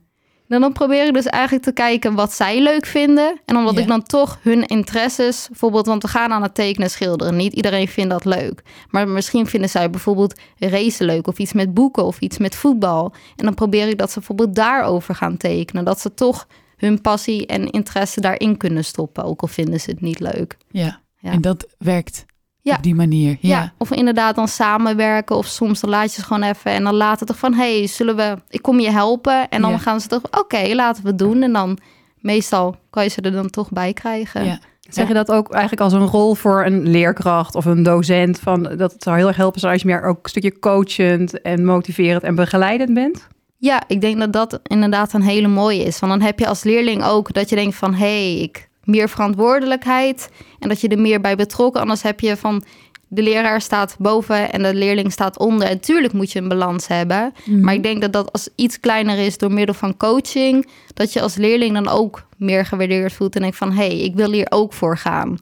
En 0.52 0.62
dan 0.62 0.74
probeer 0.74 1.08
ik 1.08 1.14
dus 1.14 1.26
eigenlijk 1.26 1.64
te 1.64 1.72
kijken 1.72 2.14
wat 2.14 2.34
zij 2.34 2.62
leuk 2.62 2.86
vinden. 2.86 3.42
En 3.46 3.58
omdat 3.58 3.76
ja. 3.76 3.82
ik 3.82 3.88
dan 3.88 4.04
toch 4.04 4.40
hun 4.42 4.66
interesses, 4.66 5.48
bijvoorbeeld, 5.48 5.86
want 5.86 6.02
we 6.02 6.08
gaan 6.08 6.32
aan 6.32 6.42
het 6.42 6.54
tekenen 6.56 6.88
en 6.88 6.94
schilderen. 6.94 7.36
Niet 7.36 7.54
iedereen 7.54 7.88
vindt 7.88 8.12
dat 8.12 8.26
leuk. 8.26 8.64
Maar 8.90 9.08
misschien 9.08 9.48
vinden 9.48 9.70
zij 9.70 9.90
bijvoorbeeld 9.90 10.40
racen 10.58 11.06
leuk, 11.06 11.28
of 11.28 11.40
iets 11.40 11.54
met 11.54 11.74
boeken, 11.74 12.06
of 12.06 12.20
iets 12.20 12.38
met 12.38 12.56
voetbal. 12.56 13.14
En 13.36 13.46
dan 13.46 13.54
probeer 13.54 13.88
ik 13.88 13.98
dat 13.98 14.12
ze 14.12 14.18
bijvoorbeeld 14.18 14.56
daarover 14.56 15.16
gaan 15.16 15.38
tekenen. 15.38 15.86
Dat 15.86 16.00
ze 16.00 16.14
toch 16.14 16.48
hun 16.78 17.02
passie 17.02 17.46
en 17.46 17.70
interesse 17.70 18.22
daarin 18.22 18.58
kunnen 18.58 18.86
stoppen, 18.86 19.24
ook 19.24 19.42
al 19.42 19.48
vinden 19.48 19.80
ze 19.80 19.92
het 19.92 20.02
niet 20.02 20.20
leuk. 20.20 20.58
Ja, 20.72 21.02
ja. 21.18 21.32
en 21.32 21.42
dat 21.42 21.68
werkt 21.78 22.26
ja. 22.62 22.76
op 22.76 22.84
die 22.84 22.96
manier. 22.96 23.38
Ja. 23.40 23.60
ja. 23.62 23.74
of 23.78 23.92
inderdaad 23.92 24.36
dan 24.36 24.48
samenwerken 24.48 25.36
of 25.36 25.46
soms 25.46 25.80
dan 25.80 25.90
laat 25.90 26.16
je 26.16 26.22
ze 26.22 26.28
gewoon 26.28 26.44
even 26.44 26.72
en 26.72 26.84
dan 26.84 26.96
laten 26.96 27.26
toch 27.26 27.38
van, 27.38 27.54
hey, 27.54 27.88
zullen 27.88 28.16
we, 28.16 28.38
ik 28.50 28.62
kom 28.62 28.80
je 28.80 28.92
helpen 28.92 29.50
en 29.50 29.62
dan 29.62 29.72
ja. 29.72 29.78
gaan 29.78 30.02
ze 30.02 30.08
toch, 30.08 30.22
oké, 30.40 30.74
laten 30.74 31.04
we 31.04 31.10
het 31.10 31.18
doen 31.18 31.42
en 31.42 31.54
dan 31.54 31.78
meestal 32.20 32.76
kan 32.90 33.04
je 33.04 33.10
ze 33.10 33.22
er 33.22 33.32
dan 33.32 33.50
toch 33.50 33.70
bij 33.72 33.94
krijgen. 33.94 34.46
Ja. 34.46 34.60
Zeg 34.90 35.08
je 35.08 35.14
dat 35.14 35.32
ook 35.32 35.52
eigenlijk 35.52 35.82
als 35.82 35.94
een 35.94 36.08
rol 36.08 36.36
voor 36.36 36.66
een 36.66 36.90
leerkracht 36.90 37.56
of 37.56 37.66
een 37.66 37.84
docent? 37.84 38.40
Van, 38.40 38.64
dat 38.64 38.92
het 38.92 39.04
zou 39.04 39.18
heel 39.18 39.28
erg 39.28 39.36
helpen 39.36 39.60
zijn 39.60 39.74
als 39.74 39.82
je 39.82 39.88
meer 39.88 40.04
ook 40.04 40.24
een 40.24 40.30
stukje 40.30 40.60
coachend 40.60 41.42
en 41.42 41.66
motiverend 41.66 42.24
en 42.24 42.36
begeleidend 42.36 42.94
bent? 42.94 43.28
Ja, 43.58 43.84
ik 43.88 44.02
denk 44.02 44.20
dat 44.20 44.34
dat 44.34 44.60
inderdaad 44.64 45.14
een 45.14 45.22
hele 45.22 45.48
mooie 45.48 45.84
is. 45.84 46.00
Want 46.00 46.12
dan 46.12 46.22
heb 46.22 46.40
je 46.40 46.48
als 46.48 46.64
leerling 46.64 47.04
ook 47.04 47.34
dat 47.34 47.50
je 47.50 47.56
denkt 47.56 47.76
van... 47.76 47.94
hé, 47.94 48.34
hey, 48.34 48.42
ik 48.42 48.70
meer 48.84 49.10
verantwoordelijkheid 49.10 50.30
en 50.60 50.70
dat 50.70 50.82
je 50.82 50.88
er 50.88 51.00
meer 51.00 51.22
bij 51.22 51.36
betrokken. 51.36 51.82
Anders 51.82 52.02
heb 52.02 52.20
je 52.20 52.38
van 52.38 52.64
de 53.08 53.22
leraar 53.22 53.62
staat 53.62 53.96
boven 54.00 54.52
en 54.52 54.64
de 54.64 54.74
leerling 54.74 55.12
staat 55.12 55.40
onder. 55.40 55.68
En 55.68 55.80
tuurlijk 55.80 56.14
moet 56.14 56.32
je 56.32 56.40
een 56.40 56.48
balans 56.48 56.88
hebben. 56.88 57.34
Mm. 57.46 57.62
Maar 57.62 57.74
ik 57.74 57.84
denk 57.84 58.02
dat 58.02 58.14
dat 58.14 58.32
als 58.32 58.50
iets 58.56 58.80
kleiner 58.80 59.18
is 59.18 59.38
door 59.38 59.52
middel 59.52 59.76
van 59.76 59.98
coaching, 59.98 60.68
dat 60.94 61.14
je 61.14 61.22
als 61.22 61.36
leerling 61.36 61.74
dan 61.74 61.88
ook 61.88 62.28
meer 62.38 62.66
gewaardeerd 62.66 63.14
voelt 63.14 63.36
en 63.36 63.42
denkt 63.42 63.58
van 63.58 63.72
hé, 63.72 63.88
hey, 63.88 64.00
ik 64.00 64.16
wil 64.16 64.32
hier 64.32 64.48
ook 64.50 64.74
voor 64.74 64.98
gaan. 64.98 65.38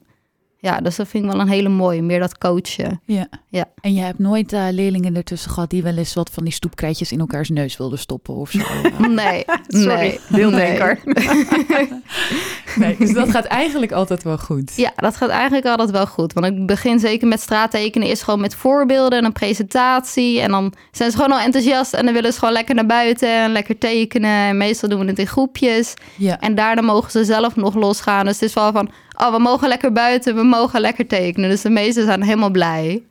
Ja, 0.62 0.80
dus 0.80 0.96
dat 0.96 1.08
vind 1.08 1.24
ik 1.24 1.30
wel 1.30 1.40
een 1.40 1.48
hele 1.48 1.68
mooie, 1.68 2.02
meer 2.02 2.20
dat 2.20 2.38
coachen. 2.38 3.00
Ja. 3.04 3.28
Ja. 3.48 3.64
En 3.80 3.94
je 3.94 4.00
hebt 4.00 4.18
nooit 4.18 4.52
uh, 4.52 4.66
leerlingen 4.70 5.16
ertussen 5.16 5.50
gehad 5.50 5.70
die 5.70 5.82
wel 5.82 5.96
eens 5.96 6.14
wat 6.14 6.30
van 6.30 6.44
die 6.44 6.52
stoepkrijtjes 6.52 7.12
in 7.12 7.20
elkaars 7.20 7.48
neus 7.48 7.76
wilden 7.76 7.98
stoppen 7.98 8.34
of 8.34 8.50
zo? 8.50 8.64
nee, 9.08 9.44
Sorry, 9.66 9.94
nee. 9.94 10.18
deeldenker. 10.28 11.00
Nee. 11.04 11.88
nee, 12.80 12.96
dus 12.98 13.12
dat 13.12 13.30
gaat 13.36 13.44
eigenlijk 13.44 13.92
altijd 13.92 14.22
wel 14.22 14.38
goed. 14.38 14.72
Ja, 14.76 14.92
dat 14.96 15.16
gaat 15.16 15.28
eigenlijk 15.28 15.66
altijd 15.66 15.90
wel 15.90 16.06
goed. 16.06 16.32
Want 16.32 16.46
ik 16.46 16.66
begin 16.66 16.98
zeker 16.98 17.28
met 17.28 17.40
straattekenen, 17.40 18.08
is 18.08 18.22
gewoon 18.22 18.40
met 18.40 18.54
voorbeelden 18.54 19.18
en 19.18 19.24
een 19.24 19.32
presentatie. 19.32 20.40
En 20.40 20.50
dan 20.50 20.72
zijn 20.90 21.10
ze 21.10 21.16
gewoon 21.16 21.32
al 21.32 21.40
enthousiast 21.44 21.94
en 21.94 22.04
dan 22.04 22.14
willen 22.14 22.32
ze 22.32 22.38
gewoon 22.38 22.54
lekker 22.54 22.74
naar 22.74 22.86
buiten 22.86 23.28
en 23.42 23.52
lekker 23.52 23.78
tekenen. 23.78 24.30
En 24.48 24.56
meestal 24.56 24.88
doen 24.88 25.00
we 25.00 25.06
het 25.06 25.18
in 25.18 25.26
groepjes. 25.26 25.94
Ja. 26.16 26.40
En 26.40 26.54
daarna 26.54 26.82
mogen 26.82 27.10
ze 27.10 27.24
zelf 27.24 27.56
nog 27.56 27.74
losgaan. 27.74 28.24
Dus 28.24 28.34
het 28.40 28.48
is 28.48 28.54
wel 28.54 28.72
van, 28.72 28.90
oh, 29.18 29.32
we 29.32 29.38
mogen 29.38 29.68
lekker 29.68 29.92
buiten, 29.92 30.34
we 30.34 30.42
mogen 30.42 30.80
lekker 30.80 31.06
tekenen. 31.06 31.50
Dus 31.50 31.60
de 31.62 31.70
meesten 31.70 32.04
zijn 32.04 32.22
helemaal 32.22 32.50
blij. 32.50 33.02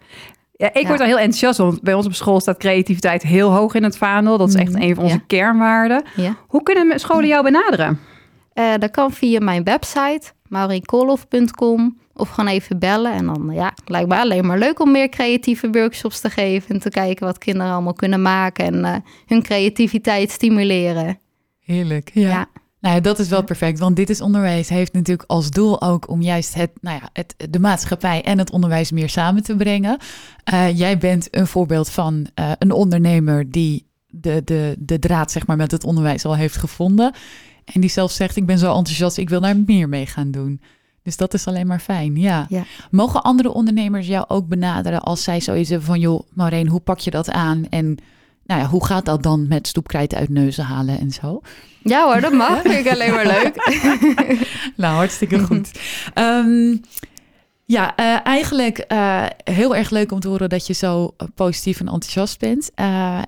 Ja, 0.55 0.67
ik 0.73 0.81
Ja. 0.81 0.87
word 0.87 0.99
er 0.99 1.05
heel 1.05 1.17
enthousiast, 1.17 1.57
want 1.57 1.81
bij 1.81 1.93
ons 1.93 2.05
op 2.05 2.13
school 2.13 2.39
staat 2.39 2.57
creativiteit 2.57 3.23
heel 3.23 3.51
hoog 3.51 3.73
in 3.73 3.83
het 3.83 3.97
vaandel. 3.97 4.37
Dat 4.37 4.49
is 4.49 4.55
echt 4.55 4.71
Mhm, 4.71 4.81
een 4.81 4.95
van 4.95 5.03
onze 5.03 5.15
ja. 5.15 5.23
kernwaarden. 5.27 6.03
Ja. 6.15 6.35
Hoe 6.47 6.63
kunnen 6.63 6.99
scholen 6.99 7.27
jou 7.27 7.43
benaderen? 7.43 7.99
Eh, 8.59 8.73
dat 8.79 8.91
kan 8.91 9.11
via 9.11 9.39
mijn 9.39 9.63
website, 9.63 10.21
maurienkolhoff.com. 10.47 11.97
Of 12.13 12.29
gewoon 12.29 12.49
even 12.49 12.79
bellen. 12.79 13.13
En 13.13 13.25
dan, 13.25 13.49
ja, 13.53 13.73
lijkt 13.85 14.09
me 14.09 14.17
alleen 14.17 14.45
maar 14.45 14.57
leuk 14.57 14.79
om 14.79 14.91
meer 14.91 15.09
creatieve 15.09 15.69
workshops 15.69 16.19
te 16.19 16.29
geven. 16.29 16.69
En 16.69 16.79
te 16.79 16.89
kijken 16.89 17.25
wat 17.25 17.37
kinderen 17.37 17.73
allemaal 17.73 17.93
kunnen 17.93 18.21
maken. 18.21 18.65
En 18.65 18.85
eh, 18.85 18.95
hun 19.25 19.41
creativiteit 19.41 20.31
stimuleren. 20.31 21.19
Heerlijk. 21.59 22.11
Ja. 22.13 22.29
Ja. 22.29 22.47
Nou, 22.79 23.01
dat 23.01 23.19
is 23.19 23.29
wel 23.29 23.43
perfect, 23.43 23.79
want 23.79 23.95
dit 23.95 24.09
is 24.09 24.21
onderwijs 24.21 24.69
heeft 24.69 24.93
natuurlijk 24.93 25.29
als 25.29 25.49
doel 25.49 25.81
ook 25.81 26.09
om 26.09 26.21
juist 26.21 26.53
het, 26.53 26.71
nou 26.81 26.99
ja, 27.01 27.09
het, 27.13 27.35
de 27.49 27.59
maatschappij 27.59 28.23
en 28.23 28.37
het 28.37 28.51
onderwijs 28.51 28.91
meer 28.91 29.09
samen 29.09 29.43
te 29.43 29.55
brengen. 29.55 29.97
Eh, 30.43 30.77
jij 30.77 30.97
bent 30.97 31.27
een 31.31 31.47
voorbeeld 31.47 31.89
van 31.89 32.27
een 32.59 32.71
ondernemer 32.71 33.51
die 33.51 33.87
de, 34.07 34.41
de, 34.43 34.75
de 34.79 34.99
draad 34.99 35.31
zeg 35.31 35.47
maar, 35.47 35.57
met 35.57 35.71
het 35.71 35.83
onderwijs 35.83 36.25
al 36.25 36.35
heeft 36.35 36.57
gevonden. 36.57 37.13
En 37.73 37.81
die 37.81 37.89
zelf 37.89 38.11
zegt, 38.11 38.35
ik 38.35 38.45
ben 38.45 38.57
zo 38.57 38.75
enthousiast, 38.75 39.17
ik 39.17 39.29
wil 39.29 39.41
daar 39.41 39.57
meer 39.57 39.89
mee 39.89 40.05
gaan 40.05 40.31
doen. 40.31 40.61
Dus 41.03 41.17
dat 41.17 41.33
is 41.33 41.47
alleen 41.47 41.67
maar 41.67 41.79
fijn, 41.79 42.17
ja. 42.17 42.45
Ja. 42.49 42.63
Mogen 42.91 43.23
andere 43.23 43.53
ondernemers 43.53 44.07
jou 44.07 44.25
ook 44.27 44.47
benaderen 44.47 45.01
als 45.01 45.23
zij 45.23 45.41
zoiets 45.41 45.69
hebben 45.69 45.87
van... 45.87 45.99
joh, 45.99 46.21
Maureen, 46.33 46.67
hoe 46.67 46.79
pak 46.79 46.99
je 46.99 47.11
dat 47.11 47.31
aan? 47.31 47.65
En 47.69 47.97
nou 48.45 48.61
ja, 48.61 48.67
hoe 48.67 48.85
gaat 48.85 49.05
dat 49.05 49.23
dan 49.23 49.47
met 49.47 49.67
stoepkrijt 49.67 50.15
uit 50.15 50.29
neuzen 50.29 50.63
halen 50.63 50.99
en 50.99 51.11
zo? 51.11 51.41
Ja 51.83 52.05
hoor, 52.05 52.21
dat 52.21 52.33
mag. 52.33 52.61
Vind 52.61 52.85
ik 52.85 52.91
alleen 52.91 53.11
maar 53.11 53.25
leuk. 53.25 53.55
Nou, 54.75 54.95
hartstikke 54.95 55.39
goed. 55.39 55.71
Ehm, 56.13 56.75
ja, 57.71 57.95
eh, 57.95 58.25
eigenlijk 58.25 58.77
eh, 58.77 59.25
heel 59.43 59.75
erg 59.75 59.89
leuk 59.89 60.11
om 60.11 60.19
te 60.19 60.27
horen 60.27 60.49
dat 60.49 60.67
je 60.67 60.73
zo 60.73 61.13
eh, 61.17 61.27
positief 61.35 61.79
en 61.79 61.87
enthousiast 61.87 62.39
bent. 62.39 62.71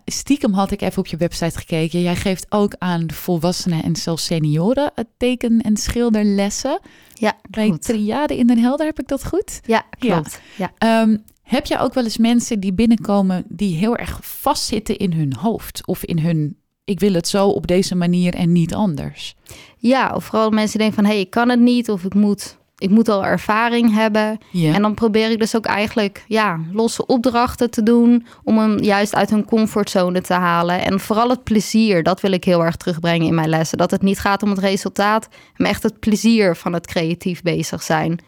Stiekem 0.06 0.54
had 0.54 0.72
ik 0.72 0.82
even 0.82 1.00
op 1.00 1.08
je 1.08 1.18
website 1.18 1.60
gekeken. 1.60 2.02
Jij 2.02 2.16
geeft 2.16 2.46
ook 2.50 2.76
aan 2.78 3.12
volwassenen 3.12 3.84
en 3.84 3.96
zelfs 3.96 4.26
senioren 4.26 4.92
teken- 5.18 5.62
en 5.62 5.78
schilderlessen. 5.78 6.80
Ja, 7.14 7.34
Bij. 7.50 7.78
Triade 7.80 8.38
in 8.38 8.48
Den 8.48 8.58
Helder, 8.58 8.86
heb 8.86 9.00
ik 9.00 9.08
dat 9.08 9.26
goed? 9.26 9.60
Ja, 9.66 9.86
klopt. 10.00 10.42
Ja. 10.58 10.72
Ehm, 10.78 11.18
heb 11.44 11.66
je 11.66 11.80
ook 11.80 11.94
wel 11.94 12.04
eens 12.04 12.18
mensen 12.18 12.60
die 12.60 12.74
binnenkomen 12.74 13.44
die 13.48 13.78
heel 13.78 13.96
erg 13.96 14.20
vastzitten 14.22 14.98
in 14.98 15.14
hun 15.14 15.36
hoofd? 15.36 15.88
Of 15.88 16.04
in 16.04 16.20
hun, 16.20 16.58
ik 16.84 17.00
wil 17.00 17.14
het 17.14 17.28
zo 17.28 17.48
op 17.48 17.68
deze 17.68 17.96
manier 17.96 18.34
en 18.34 18.52
niet 18.52 18.74
anders? 18.74 19.36
ja, 19.82 20.16
of 20.16 20.24
vooral 20.24 20.50
mensen 20.50 20.80
die 20.80 20.88
denken 20.88 20.96
van... 20.96 21.06
hé, 21.06 21.12
hey, 21.12 21.22
ik 21.22 21.30
kan 21.30 21.50
het 21.50 21.60
niet 21.60 21.90
of 21.90 22.04
ik 22.04 22.14
moet, 22.14 22.58
ik 22.82 22.90
moet 22.90 23.10
al 23.10 23.26
ervaring 23.26 23.94
hebben. 23.94 24.38
Ja. 24.52 24.74
En 24.74 24.82
dan 24.82 24.94
probeer 24.94 25.32
ik 25.32 25.40
dus 25.40 25.56
ook 25.56 25.66
eigenlijk 25.66 26.24
ja, 26.28 26.60
losse 26.72 27.06
opdrachten 27.06 27.70
te 27.72 27.84
doen... 27.84 28.26
om 28.44 28.58
hem 28.58 28.80
juist 28.80 29.16
uit 29.16 29.30
hun 29.30 29.46
comfortzone 29.46 30.22
te 30.22 30.34
halen. 30.34 30.82
En 30.86 31.00
vooral 31.00 31.30
het 31.30 31.44
plezier, 31.44 32.04
dat 32.04 32.22
wil 32.22 32.32
ik 32.32 32.44
heel 32.44 32.64
erg 32.66 32.76
terugbrengen 32.76 33.28
in 33.28 33.36
mijn 33.36 33.50
lessen. 33.50 33.78
Dat 33.78 33.92
het 33.92 34.02
niet 34.02 34.20
gaat 34.20 34.44
om 34.44 34.50
het 34.50 34.60
resultaat, 34.60 35.28
maar 35.56 35.70
echt 35.70 35.84
het 35.84 36.00
plezier 36.00 36.56
van 36.56 36.74
het 36.74 36.88
creatief 36.88 37.42
bezig 37.42 37.84
zijn. 37.84 38.20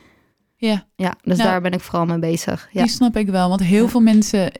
ja. 0.55 0.86
Ja, 0.95 1.13
dus 1.24 1.38
Nou, 1.38 1.50
daar 1.50 1.62
ben 1.62 1.72
ik 1.72 1.79
vooral 1.79 2.05
mee 2.05 2.19
bezig. 2.19 2.67
Ja. 2.72 2.81
Die 2.81 2.91
snap 2.91 3.17
ik 3.17 3.29
wel, 3.29 3.50
want 3.50 3.62
heel 3.63 3.83
Ja. 3.83 3.89
veel 3.89 4.00
mensen 4.01 4.51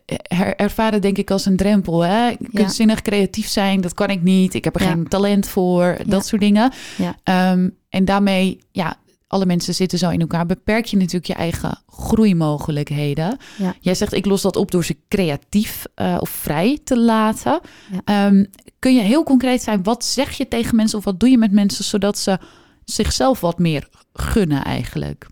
ervaren 0.56 1.02
denk 1.02 1.18
ik 1.18 1.32
als 1.32 1.46
een 1.46 1.56
drempel. 1.58 2.02
Hè? 2.02 2.32
Kunstzinnig 2.54 3.02
creatief 3.02 3.48
zijn, 3.48 3.82
dat 3.82 3.94
kan 3.94 4.08
ik 4.10 4.22
niet. 4.22 4.54
Ik 4.54 4.64
heb 4.64 4.76
er 4.76 4.82
Ja. 4.84 4.90
geen 4.90 5.08
talent 5.08 5.48
voor, 5.48 5.96
dat 5.98 6.08
Ja. 6.08 6.20
soort 6.22 6.42
dingen. 6.42 6.72
Ja. 6.98 7.16
Ehm, 7.24 7.70
en 7.90 8.06
daarmee, 8.06 8.60
ja, 8.72 8.96
alle 9.34 9.46
mensen 9.46 9.74
zitten 9.74 10.00
zo 10.00 10.10
in 10.10 10.20
elkaar. 10.20 10.46
Beperk 10.46 10.86
je 10.86 10.98
natuurlijk 10.98 11.26
je 11.26 11.34
eigen 11.34 11.82
groeimogelijkheden. 11.88 13.38
Ja. 13.58 13.76
Jij 13.80 13.96
zegt, 13.96 14.14
ik 14.14 14.26
los 14.26 14.42
dat 14.42 14.56
op 14.56 14.72
door 14.72 14.86
ze 14.86 14.98
creatief 15.08 15.86
eh, 15.96 16.18
of 16.20 16.30
vrij 16.30 16.80
te 16.84 17.00
laten. 17.00 17.60
Ja. 17.92 18.02
Ehm, 18.06 18.46
kun 18.80 18.96
je 18.96 19.02
heel 19.02 19.24
concreet 19.24 19.64
zijn, 19.64 19.84
wat 19.84 20.06
zeg 20.06 20.38
je 20.38 20.48
tegen 20.48 20.76
mensen 20.76 20.98
of 20.98 21.04
wat 21.04 21.20
doe 21.20 21.30
je 21.30 21.38
met 21.38 21.52
mensen... 21.52 21.84
zodat 21.84 22.18
ze 22.18 22.40
zichzelf 22.86 23.40
wat 23.40 23.60
meer 23.60 23.88
gunnen 24.14 24.64
eigenlijk? 24.64 25.28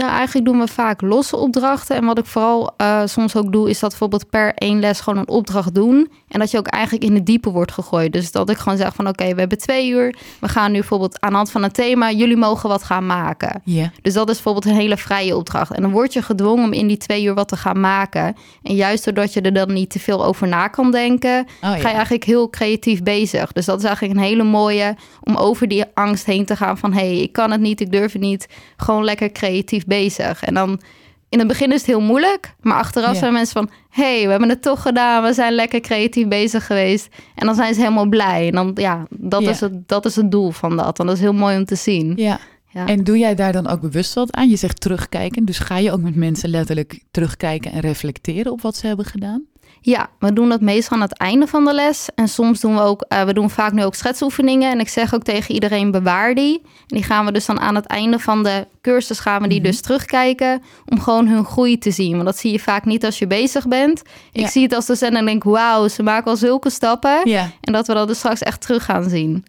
Ja, 0.00 0.08
eigenlijk 0.10 0.46
doen 0.46 0.58
we 0.58 0.68
vaak 0.68 1.00
losse 1.00 1.36
opdrachten. 1.36 1.96
En 1.96 2.04
wat 2.04 2.18
ik 2.18 2.26
vooral 2.26 2.74
eh, 2.76 3.02
soms 3.04 3.36
ook 3.36 3.52
doe, 3.52 3.70
is 3.70 3.78
dat 3.78 3.90
bijvoorbeeld 3.90 4.30
per 4.30 4.54
één 4.54 4.80
les 4.80 5.00
gewoon 5.00 5.18
een 5.18 5.28
opdracht 5.28 5.74
doen. 5.74 6.10
En 6.28 6.38
dat 6.38 6.50
je 6.50 6.58
ook 6.58 6.66
eigenlijk 6.66 7.04
in 7.04 7.14
het 7.14 7.26
diepe 7.26 7.50
wordt 7.50 7.72
gegooid. 7.72 8.12
Dus 8.12 8.32
dat 8.32 8.50
ik 8.50 8.56
gewoon 8.56 8.78
zeg 8.78 8.94
van 8.94 9.08
oké, 9.08 9.34
we 9.34 9.40
hebben 9.40 9.58
twee 9.58 9.88
uur. 9.88 10.16
We 10.40 10.48
gaan 10.48 10.72
nu 10.72 10.78
bijvoorbeeld 10.78 11.20
aan 11.20 11.30
de 11.30 11.36
hand 11.36 11.50
van 11.50 11.62
een 11.62 11.72
thema, 11.72 12.10
jullie 12.10 12.36
mogen 12.36 12.68
wat 12.68 12.82
gaan 12.82 13.06
maken. 13.06 13.60
Ja. 13.64 13.90
Dus 14.02 14.14
dat 14.14 14.28
is 14.28 14.34
bijvoorbeeld 14.34 14.64
een 14.64 14.80
hele 14.80 14.96
vrije 14.96 15.36
opdracht. 15.36 15.72
En 15.72 15.82
dan 15.82 15.90
word 15.90 16.12
je 16.12 16.22
gedwongen 16.22 16.64
om 16.64 16.72
in 16.72 16.86
die 16.86 16.96
twee 16.96 17.24
uur 17.24 17.34
wat 17.34 17.48
te 17.48 17.56
gaan 17.56 17.80
maken. 17.80 18.36
En 18.62 18.74
juist 18.74 19.04
doordat 19.04 19.32
je 19.32 19.40
er 19.40 19.52
dan 19.52 19.72
niet 19.72 19.90
te 19.90 19.98
veel 19.98 20.24
over 20.24 20.48
na 20.48 20.68
kan 20.68 20.90
denken, 20.90 21.46
Oh, 21.62 21.70
ga 21.70 21.76
je 21.76 21.84
eigenlijk 21.84 22.24
heel 22.24 22.50
creatief 22.50 23.02
bezig. 23.02 23.52
Dus 23.52 23.64
dat 23.64 23.78
is 23.78 23.84
eigenlijk 23.84 24.16
een 24.16 24.24
hele 24.24 24.42
mooie 24.42 24.96
om 25.20 25.36
over 25.36 25.68
die 25.68 25.84
angst 25.94 26.26
heen 26.26 26.44
te 26.44 26.56
gaan 26.56 26.78
van 26.78 26.92
hé, 26.92 26.98
hey, 26.98 27.18
ik 27.18 27.32
kan 27.32 27.50
het 27.50 27.60
niet, 27.60 27.80
ik 27.80 27.92
durf 27.92 28.12
het 28.12 28.22
niet. 28.22 28.48
Gewoon 28.76 29.04
lekker 29.04 29.32
creatief 29.32 29.83
bezig. 29.86 30.42
En 30.42 30.54
dan 30.54 30.80
in 31.28 31.38
het 31.38 31.48
begin 31.48 31.72
is 31.72 31.78
het 31.78 31.86
heel 31.86 32.00
moeilijk, 32.00 32.54
maar 32.60 32.78
achteraf 32.78 33.12
Ja. 33.12 33.18
zijn 33.18 33.32
mensen 33.32 33.52
van 33.52 33.70
hé, 33.90 34.14
hey, 34.16 34.24
we 34.24 34.30
hebben 34.30 34.48
het 34.48 34.62
toch 34.62 34.82
gedaan, 34.82 35.22
we 35.22 35.32
zijn 35.32 35.52
lekker 35.52 35.80
creatief 35.80 36.28
bezig 36.28 36.66
geweest. 36.66 37.08
En 37.34 37.46
dan 37.46 37.54
zijn 37.54 37.74
ze 37.74 37.80
helemaal 37.80 38.06
blij. 38.08 38.46
En 38.46 38.52
dan 38.54 38.70
ja, 38.74 39.06
dat, 39.10 39.42
Ja. 39.42 39.50
Is, 39.50 39.60
het, 39.60 39.88
dat 39.88 40.04
is 40.04 40.16
het 40.16 40.30
doel 40.30 40.50
van 40.50 40.76
dat. 40.76 40.98
En 40.98 41.06
dat 41.06 41.14
is 41.14 41.20
heel 41.20 41.32
mooi 41.32 41.56
om 41.56 41.64
te 41.64 41.74
zien. 41.74 42.12
Ja. 42.16 42.38
Ja. 42.68 42.86
En 42.86 43.04
doe 43.04 43.18
jij 43.18 43.34
daar 43.34 43.52
dan 43.52 43.68
ook 43.68 43.80
bewust 43.80 44.14
wat 44.14 44.32
aan? 44.32 44.48
Je 44.48 44.56
zegt 44.56 44.80
terugkijken, 44.80 45.44
dus 45.44 45.58
ga 45.58 45.78
je 45.78 45.92
ook 45.92 46.00
met 46.00 46.14
mensen 46.16 46.48
letterlijk 46.48 47.00
terugkijken 47.10 47.72
en 47.72 47.80
reflecteren 47.80 48.52
op 48.52 48.60
wat 48.60 48.76
ze 48.76 48.86
hebben 48.86 49.04
gedaan? 49.04 49.44
Ja, 49.80 50.08
we 50.18 50.32
doen 50.32 50.48
dat 50.48 50.60
meestal 50.60 50.96
aan 50.96 51.02
het 51.02 51.18
einde 51.18 51.46
van 51.46 51.64
de 51.64 51.74
les. 51.74 52.08
En 52.14 52.28
soms 52.28 52.60
doen 52.60 52.74
we 52.74 52.80
ook, 52.80 53.02
eh, 53.08 53.24
we 53.24 53.32
doen 53.32 53.50
vaak 53.50 53.72
nu 53.72 53.84
ook 53.84 53.94
schetsoefeningen. 53.94 54.70
En 54.70 54.80
ik 54.80 54.88
zeg 54.88 55.14
ook 55.14 55.22
tegen 55.22 55.54
iedereen, 55.54 55.90
bewaar 55.90 56.34
die. 56.34 56.60
En 56.64 56.70
die 56.96 57.02
gaan 57.02 57.24
we 57.24 57.32
dus 57.32 57.46
dan 57.46 57.60
aan 57.60 57.74
het 57.74 57.86
einde 57.86 58.18
van 58.18 58.42
de 58.42 58.66
cursus 58.80 59.18
gaan 59.18 59.42
we 59.42 59.48
die 59.48 59.60
Mhm. 59.60 59.66
dus 59.70 59.80
terugkijken. 59.80 60.62
Om 60.86 61.00
gewoon 61.00 61.26
hun 61.28 61.44
groei 61.44 61.78
te 61.78 61.90
zien. 61.90 62.12
Want 62.12 62.24
dat 62.24 62.38
zie 62.38 62.52
je 62.52 62.58
vaak 62.60 62.84
niet 62.84 63.04
als 63.04 63.18
je 63.18 63.26
bezig 63.26 63.68
bent. 63.68 64.02
Ja. 64.32 64.42
Ik 64.42 64.48
zie 64.50 64.62
het 64.62 64.74
als 64.74 64.86
docent 64.86 65.14
en 65.16 65.24
denk, 65.26 65.44
wauw, 65.44 65.88
ze 65.88 66.02
maken 66.02 66.30
al 66.30 66.36
zulke 66.36 66.70
stappen. 66.70 67.20
Ja. 67.28 67.50
En 67.60 67.72
dat 67.72 67.86
we 67.86 67.94
dat 67.94 68.08
dus 68.08 68.18
straks 68.18 68.40
echt 68.42 68.60
terug 68.60 68.84
gaan 68.84 69.08
zien. 69.08 69.44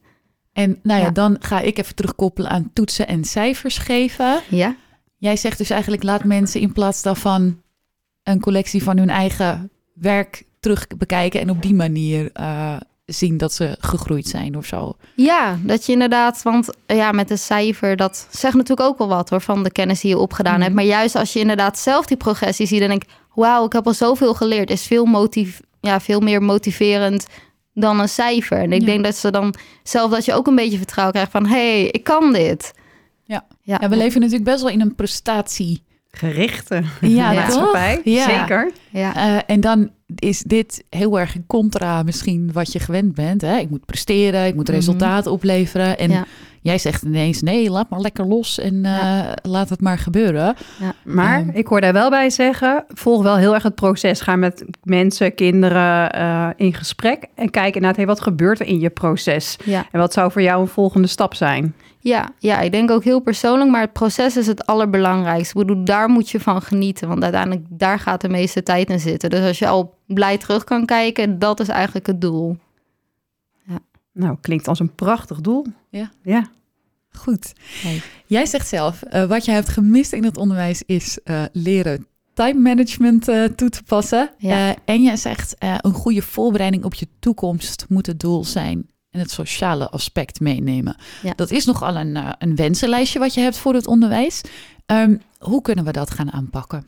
En 0.53 0.79
nou 0.83 0.99
ja, 0.99 1.05
Ja. 1.05 1.11
dan 1.11 1.35
ga 1.39 1.59
ik 1.59 1.77
even 1.77 1.95
terugkoppelen 1.95 2.49
aan 2.51 2.69
toetsen 2.73 3.07
en 3.07 3.23
cijfers 3.23 3.77
geven. 3.77 4.39
Ja, 4.49 4.75
Jij 5.17 5.37
zegt 5.37 5.57
dus 5.57 5.69
eigenlijk 5.69 6.03
laat 6.03 6.23
mensen 6.23 6.61
in 6.61 6.73
plaats 6.73 7.01
daarvan 7.01 7.61
een 8.23 8.39
collectie 8.39 8.83
van 8.83 8.97
hun 8.97 9.09
eigen 9.09 9.69
werk 9.95 10.43
terug 10.59 10.87
bekijken 10.97 11.39
en 11.41 11.49
op 11.49 11.61
die 11.61 11.73
manier 11.73 12.29
eh, 12.33 12.75
zien 13.05 13.37
dat 13.37 13.53
ze 13.53 13.75
gegroeid 13.79 14.27
zijn 14.27 14.57
of 14.57 14.65
zo. 14.65 14.93
Ja, 15.15 15.57
dat 15.63 15.85
je 15.85 15.91
inderdaad, 15.91 16.41
want 16.41 16.69
eh, 16.85 16.97
ja, 16.97 17.11
met 17.11 17.29
een 17.31 17.37
cijfer, 17.37 17.95
dat 17.95 18.27
zegt 18.31 18.53
natuurlijk 18.55 18.87
ook 18.89 18.97
wel 18.97 19.07
wat 19.07 19.29
hoor, 19.29 19.41
van 19.41 19.63
de 19.63 19.71
kennis 19.71 19.99
die 20.01 20.09
je 20.09 20.17
opgedaan 20.17 20.53
Mhm. 20.53 20.61
hebt. 20.63 20.75
Maar 20.75 20.83
juist 20.83 21.15
als 21.15 21.33
je 21.33 21.39
inderdaad 21.39 21.79
zelf 21.79 22.05
die 22.05 22.17
progressie 22.17 22.65
ziet, 22.67 22.79
dan 22.79 22.89
denk 22.89 23.03
ik, 23.03 23.09
wauw, 23.33 23.65
ik 23.65 23.73
heb 23.73 23.87
al 23.87 23.93
zoveel 23.93 24.33
geleerd, 24.33 24.69
is 24.69 24.83
veel, 24.87 25.05
motiv 25.05 25.59
ja, 25.81 25.99
veel 25.99 26.19
meer 26.19 26.41
motiverend 26.43 27.25
dan 27.73 27.99
een 27.99 28.09
cijfer. 28.09 28.57
En 28.57 28.71
ik 28.73 28.79
Ja. 28.79 28.85
denk 28.85 29.03
dat 29.03 29.15
ze 29.15 29.31
dan 29.31 29.53
zelf, 29.83 30.11
dat 30.11 30.25
je 30.25 30.33
ook 30.33 30.47
een 30.47 30.55
beetje 30.55 30.77
vertrouwen 30.77 31.13
krijgt 31.13 31.31
van, 31.31 31.45
hé, 31.45 31.79
hey, 31.81 31.87
ik 31.87 32.03
kan 32.03 32.33
dit. 32.33 32.73
Ja. 33.23 33.45
ja. 33.61 33.77
Ja, 33.81 33.89
we 33.89 33.95
leven 33.95 34.19
natuurlijk 34.21 34.49
best 34.49 34.61
wel 34.61 34.71
in 34.71 34.81
een 34.81 34.95
prestatie. 34.95 35.83
Gerichte 36.17 36.83
Ja, 37.01 37.31
maatschappij. 37.33 38.01
Ja. 38.03 38.39
Zeker. 38.39 38.71
Ja. 38.89 39.15
Eh, 39.15 39.41
en 39.47 39.61
dan 39.61 39.91
is 40.15 40.41
dit 40.41 40.83
heel 40.89 41.19
erg 41.19 41.35
in 41.35 41.43
contra 41.47 42.03
misschien 42.03 42.49
wat 42.53 42.71
je 42.71 42.79
gewend 42.79 43.13
bent. 43.15 43.41
Hè? 43.41 43.57
Ik 43.57 43.69
moet 43.69 43.85
presteren, 43.85 44.45
ik 44.45 44.55
moet 44.55 44.67
Mhm. 44.67 44.75
resultaten 44.75 45.31
opleveren. 45.31 45.97
En 45.97 46.09
Ja. 46.11 46.25
jij 46.61 46.77
zegt 46.77 47.03
ineens, 47.03 47.41
nee, 47.41 47.69
laat 47.69 47.89
maar 47.89 47.99
lekker 47.99 48.25
los 48.25 48.59
en 48.59 48.85
eh, 48.85 49.19
laat 49.41 49.69
het 49.69 49.81
maar 49.81 49.97
gebeuren. 49.97 50.55
Maar 51.03 51.39
Ehm. 51.39 51.49
ik 51.53 51.67
hoor 51.67 51.81
daar 51.81 51.93
wel 51.93 52.09
bij 52.09 52.29
zeggen, 52.29 52.85
volg 52.87 53.23
wel 53.23 53.37
heel 53.37 53.53
erg 53.53 53.63
het 53.63 53.75
proces. 53.75 54.21
Ga 54.21 54.35
met 54.35 54.65
mensen, 54.83 55.35
kinderen 55.35 56.11
eh, 56.11 56.49
in 56.55 56.73
gesprek 56.73 57.25
en 57.35 57.49
kijk 57.49 57.65
inderdaad, 57.75 57.95
hey, 57.95 58.05
wat 58.05 58.21
gebeurt 58.21 58.59
er 58.59 58.65
in 58.67 58.79
je 58.79 58.89
proces? 58.89 59.55
Ja. 59.65 59.85
En 59.91 59.99
wat 59.99 60.13
zou 60.13 60.31
voor 60.31 60.41
jou 60.41 60.61
een 60.61 60.67
volgende 60.67 61.07
stap 61.07 61.33
zijn? 61.33 61.75
Ja, 61.99 62.29
ja, 62.39 62.59
ik 62.59 62.71
denk 62.71 62.91
ook 62.91 63.03
heel 63.03 63.19
persoonlijk, 63.19 63.69
maar 63.71 63.81
het 63.81 63.93
proces 63.93 64.37
is 64.37 64.47
het 64.47 64.65
allerbelangrijkste. 64.65 65.59
Ik 65.59 65.65
bedoel, 65.67 65.83
daar 65.85 66.09
moet 66.09 66.29
je 66.29 66.39
van 66.39 66.61
genieten, 66.61 67.07
want 67.07 67.23
uiteindelijk 67.23 67.65
daar 67.69 67.99
gaat 67.99 68.21
de 68.21 68.29
meeste 68.29 68.63
tijd 68.63 68.89
in 68.89 68.99
zitten. 68.99 69.29
Dus 69.29 69.47
als 69.47 69.59
je 69.59 69.67
al 69.67 69.93
blij 70.07 70.37
terug 70.37 70.63
kan 70.63 70.85
kijken, 70.85 71.39
dat 71.39 71.59
is 71.59 71.67
eigenlijk 71.67 72.07
het 72.07 72.21
doel. 72.21 72.57
Nou, 74.11 74.37
klinkt 74.41 74.67
als 74.67 74.79
een 74.79 74.95
prachtig 74.95 75.41
doel. 75.41 75.65
Ja. 75.89 76.11
Ja. 76.21 76.49
Goed. 77.11 77.53
Jij 78.25 78.45
zegt 78.45 78.67
zelf, 78.67 79.01
eh, 79.01 79.25
wat 79.25 79.45
je 79.45 79.51
hebt 79.51 79.69
gemist 79.69 80.13
in 80.13 80.23
het 80.23 80.37
onderwijs 80.37 80.83
is 80.85 81.19
eh, 81.23 81.43
leren 81.51 82.07
time 82.35 82.59
management 82.59 83.27
eh, 83.27 83.43
toe 83.43 83.69
te 83.69 83.83
passen. 83.83 84.29
Ja. 84.37 84.69
Eh, 84.69 84.75
en 84.85 85.03
jij 85.03 85.17
zegt, 85.17 85.57
eh, 85.57 85.75
een 85.81 85.93
goede 85.93 86.21
voorbereiding 86.21 86.83
op 86.83 86.93
je 86.93 87.07
toekomst 87.19 87.85
moet 87.89 88.05
het 88.05 88.19
doel 88.19 88.43
zijn. 88.43 88.89
En 89.09 89.19
het 89.19 89.31
sociale 89.31 89.89
aspect 89.89 90.39
meenemen. 90.39 90.95
Ja. 91.23 91.33
Dat 91.35 91.51
is 91.51 91.65
nogal 91.65 91.95
een, 91.95 92.17
een 92.37 92.55
wensenlijstje 92.55 93.19
wat 93.19 93.33
je 93.33 93.41
hebt 93.41 93.57
voor 93.57 93.73
het 93.73 93.87
onderwijs. 93.87 94.41
Ehm, 94.85 95.17
hoe 95.39 95.61
kunnen 95.61 95.85
we 95.85 95.91
dat 95.91 96.11
gaan 96.11 96.31
aanpakken? 96.31 96.87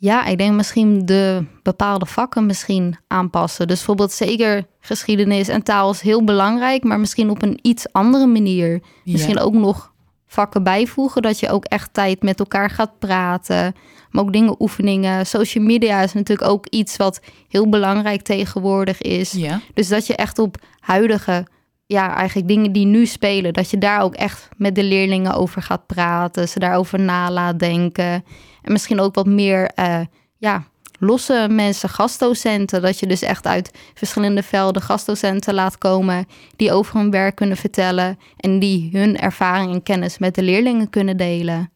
Ja, 0.00 0.24
ik 0.24 0.38
denk 0.38 0.54
misschien 0.54 1.06
de 1.06 1.44
bepaalde 1.62 2.06
vakken 2.06 2.46
misschien 2.46 2.96
aanpassen. 3.06 3.66
Dus 3.66 3.76
bijvoorbeeld 3.76 4.12
zeker 4.12 4.66
geschiedenis 4.80 5.48
en 5.48 5.62
taal 5.62 5.90
is 5.90 6.00
heel 6.00 6.24
belangrijk, 6.24 6.84
maar 6.84 7.00
misschien 7.00 7.30
op 7.30 7.42
een 7.42 7.58
iets 7.62 7.92
andere 7.92 8.26
manier. 8.26 8.82
Misschien 9.04 9.34
Ja. 9.34 9.40
ook 9.40 9.52
nog 9.52 9.92
vakken 10.26 10.62
bijvoegen, 10.62 11.22
dat 11.22 11.40
je 11.40 11.50
ook 11.50 11.64
echt 11.64 11.92
tijd 11.92 12.22
met 12.22 12.38
elkaar 12.38 12.70
gaat 12.70 12.98
praten. 12.98 13.74
Maar 14.10 14.22
ook 14.22 14.32
dingen, 14.32 14.60
oefeningen. 14.60 15.26
Social 15.26 15.64
media 15.64 16.02
is 16.02 16.12
natuurlijk 16.12 16.50
ook 16.50 16.66
iets 16.66 16.96
wat 16.96 17.20
heel 17.48 17.68
belangrijk 17.68 18.22
tegenwoordig 18.22 19.00
is. 19.02 19.32
Ja, 19.32 19.60
Dus 19.74 19.88
dat 19.88 20.06
je 20.06 20.16
echt 20.16 20.38
op 20.38 20.56
huidige, 20.80 21.46
ja, 21.86 22.14
eigenlijk 22.16 22.48
dingen 22.48 22.72
die 22.72 22.86
nu 22.86 23.06
spelen, 23.06 23.52
dat 23.52 23.70
je 23.70 23.78
daar 23.78 24.00
ook 24.00 24.14
echt 24.14 24.48
met 24.56 24.74
de 24.74 24.84
leerlingen 24.84 25.34
over 25.34 25.62
gaat 25.62 25.86
praten, 25.86 26.48
ze 26.48 26.58
daarover 26.58 27.00
na 27.00 27.30
laat 27.30 27.58
denken. 27.58 28.24
En 28.62 28.72
misschien 28.72 29.00
ook 29.00 29.14
wat 29.14 29.26
meer, 29.26 29.70
eh, 29.74 30.00
ja, 30.36 30.64
losse 30.98 31.46
mensen, 31.50 31.88
gastdocenten, 31.88 32.82
dat 32.82 32.98
je 32.98 33.06
dus 33.06 33.22
echt 33.22 33.46
uit 33.46 33.70
verschillende 33.94 34.42
velden 34.42 34.82
gastdocenten 34.82 35.54
laat 35.54 35.78
komen 35.78 36.26
die 36.56 36.72
over 36.72 36.96
hun 37.00 37.10
werk 37.10 37.34
kunnen 37.36 37.56
vertellen 37.56 38.18
en 38.36 38.58
die 38.58 38.88
hun 38.92 39.18
ervaring 39.18 39.72
en 39.72 39.82
kennis 39.82 40.18
met 40.18 40.34
de 40.34 40.42
leerlingen 40.42 40.90
kunnen 40.90 41.16
delen. 41.16 41.70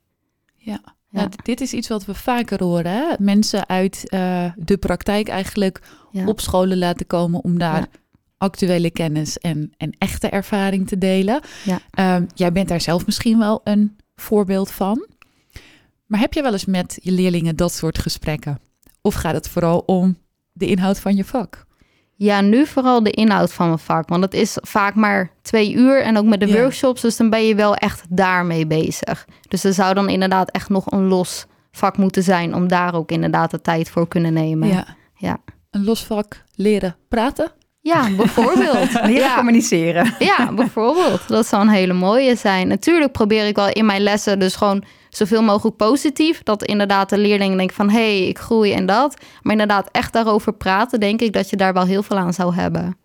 ja. 0.57 0.81
Nou, 1.11 1.29
dit 1.43 1.61
is 1.61 1.73
iets 1.73 1.89
wat 1.89 2.05
we 2.05 2.15
vaker 2.15 2.63
horen. 2.65 2.93
Hè? 2.93 3.05
Mensen 3.19 3.69
uit 3.69 4.09
eh, 4.09 4.45
de 4.57 4.77
praktijk 4.77 5.29
eigenlijk 5.29 5.81
Ja. 6.11 6.27
op 6.27 6.41
scholen 6.41 6.79
laten 6.79 7.07
komen 7.07 7.41
om 7.45 7.59
daar 7.59 7.79
Ja. 7.79 7.87
actuele 8.39 8.91
kennis 8.91 9.39
en, 9.39 9.73
en 9.77 9.95
echte 9.99 10.29
ervaring 10.29 10.89
te 10.89 10.99
delen. 10.99 11.41
Ja. 11.65 11.79
Ehm, 11.91 12.25
jij 12.35 12.53
bent 12.53 12.69
daar 12.69 12.81
zelf 12.81 13.07
misschien 13.07 13.39
wel 13.39 13.61
een 13.65 13.97
voorbeeld 14.15 14.71
van. 14.71 15.07
Maar 16.13 16.21
heb 16.21 16.33
je 16.33 16.43
wel 16.43 16.53
eens 16.53 16.65
met 16.65 16.99
je 17.03 17.13
leerlingen 17.13 17.57
dat 17.57 17.73
soort 17.73 17.99
gesprekken? 17.99 18.59
Of 19.03 19.15
gaat 19.15 19.35
het 19.35 19.49
vooral 19.49 19.79
om 19.79 20.19
de 20.53 20.67
inhoud 20.67 20.99
van 20.99 21.17
je 21.17 21.25
vak? 21.25 21.65
Ja, 22.17 22.41
nu 22.41 22.67
vooral 22.67 23.03
de 23.03 23.11
inhoud 23.11 23.53
van 23.53 23.67
mijn 23.67 23.79
vak. 23.79 24.09
Want 24.09 24.23
het 24.23 24.35
is 24.35 24.59
vaak 24.61 24.95
maar 24.95 25.31
twee 25.43 25.73
uur. 25.75 26.03
En 26.03 26.17
ook 26.17 26.25
met 26.25 26.41
de 26.41 26.47
Ja. 26.47 26.55
workshops. 26.61 27.01
Dus 27.01 27.17
dan 27.17 27.31
ben 27.31 27.47
je 27.47 27.55
wel 27.55 27.75
echt 27.75 28.05
daarmee 28.09 28.67
bezig. 28.67 29.27
Dus 29.49 29.65
er 29.65 29.73
zou 29.73 29.95
dan 29.95 30.09
inderdaad 30.09 30.51
echt 30.51 30.69
nog 30.69 30.91
een 30.91 31.07
los 31.07 31.47
vak 31.71 31.97
moeten 31.97 32.23
zijn. 32.23 32.55
Om 32.55 32.69
daar 32.69 32.95
ook 32.95 33.11
inderdaad 33.11 33.51
de 33.51 33.61
tijd 33.61 33.91
voor 33.91 34.09
kunnen 34.09 34.33
nemen. 34.33 34.69
Ja, 34.69 34.87
ja. 35.15 35.39
Een 35.71 35.85
los 35.85 36.05
vak 36.05 36.45
leren 36.55 36.97
praten? 37.09 37.53
bijvoorbeeld. 38.17 38.93
Leren 38.93 39.15
ja. 39.15 39.37
communiceren. 39.37 40.15
ja, 40.19 40.53
bijvoorbeeld. 40.53 41.29
Dat 41.29 41.47
zou 41.47 41.63
een 41.63 41.69
hele 41.69 41.93
mooie 41.93 42.37
zijn. 42.37 42.69
Natuurlijk 42.69 43.13
probeer 43.13 43.47
ik 43.47 43.57
wel 43.57 43.69
in 43.69 43.87
mijn 43.87 44.03
lessen 44.03 44.39
dus 44.39 44.57
gewoon 44.57 44.85
zoveel 45.17 45.43
mogelijk 45.43 45.77
positief. 45.77 46.43
Dat 46.43 46.65
inderdaad 46.65 47.09
de 47.11 47.19
leerlingen 47.19 47.57
denken 47.57 47.77
van... 47.77 47.91
hé, 47.91 48.19
hey, 48.19 48.29
ik 48.29 48.39
groei 48.39 48.73
en 48.73 48.87
dat. 48.87 49.17
Maar 49.43 49.53
inderdaad 49.53 49.89
echt 49.93 50.13
daarover 50.13 50.53
praten... 50.55 51.01
denk 51.01 51.21
ik 51.21 51.33
dat 51.33 51.51
je 51.51 51.57
daar 51.57 51.73
wel 51.73 51.85
heel 51.87 52.03
veel 52.03 52.19
aan 52.19 52.33
zou 52.35 52.55
hebben. 52.55 52.97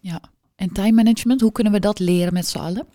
Ja. 0.00 0.20
En 0.56 0.72
time 0.72 0.92
management, 0.92 1.40
hoe 1.40 1.52
kunnen 1.52 1.72
we 1.72 1.78
dat 1.78 1.98
leren 1.98 2.32
met 2.32 2.46
z'n 2.46 2.58
allen? 2.58 2.86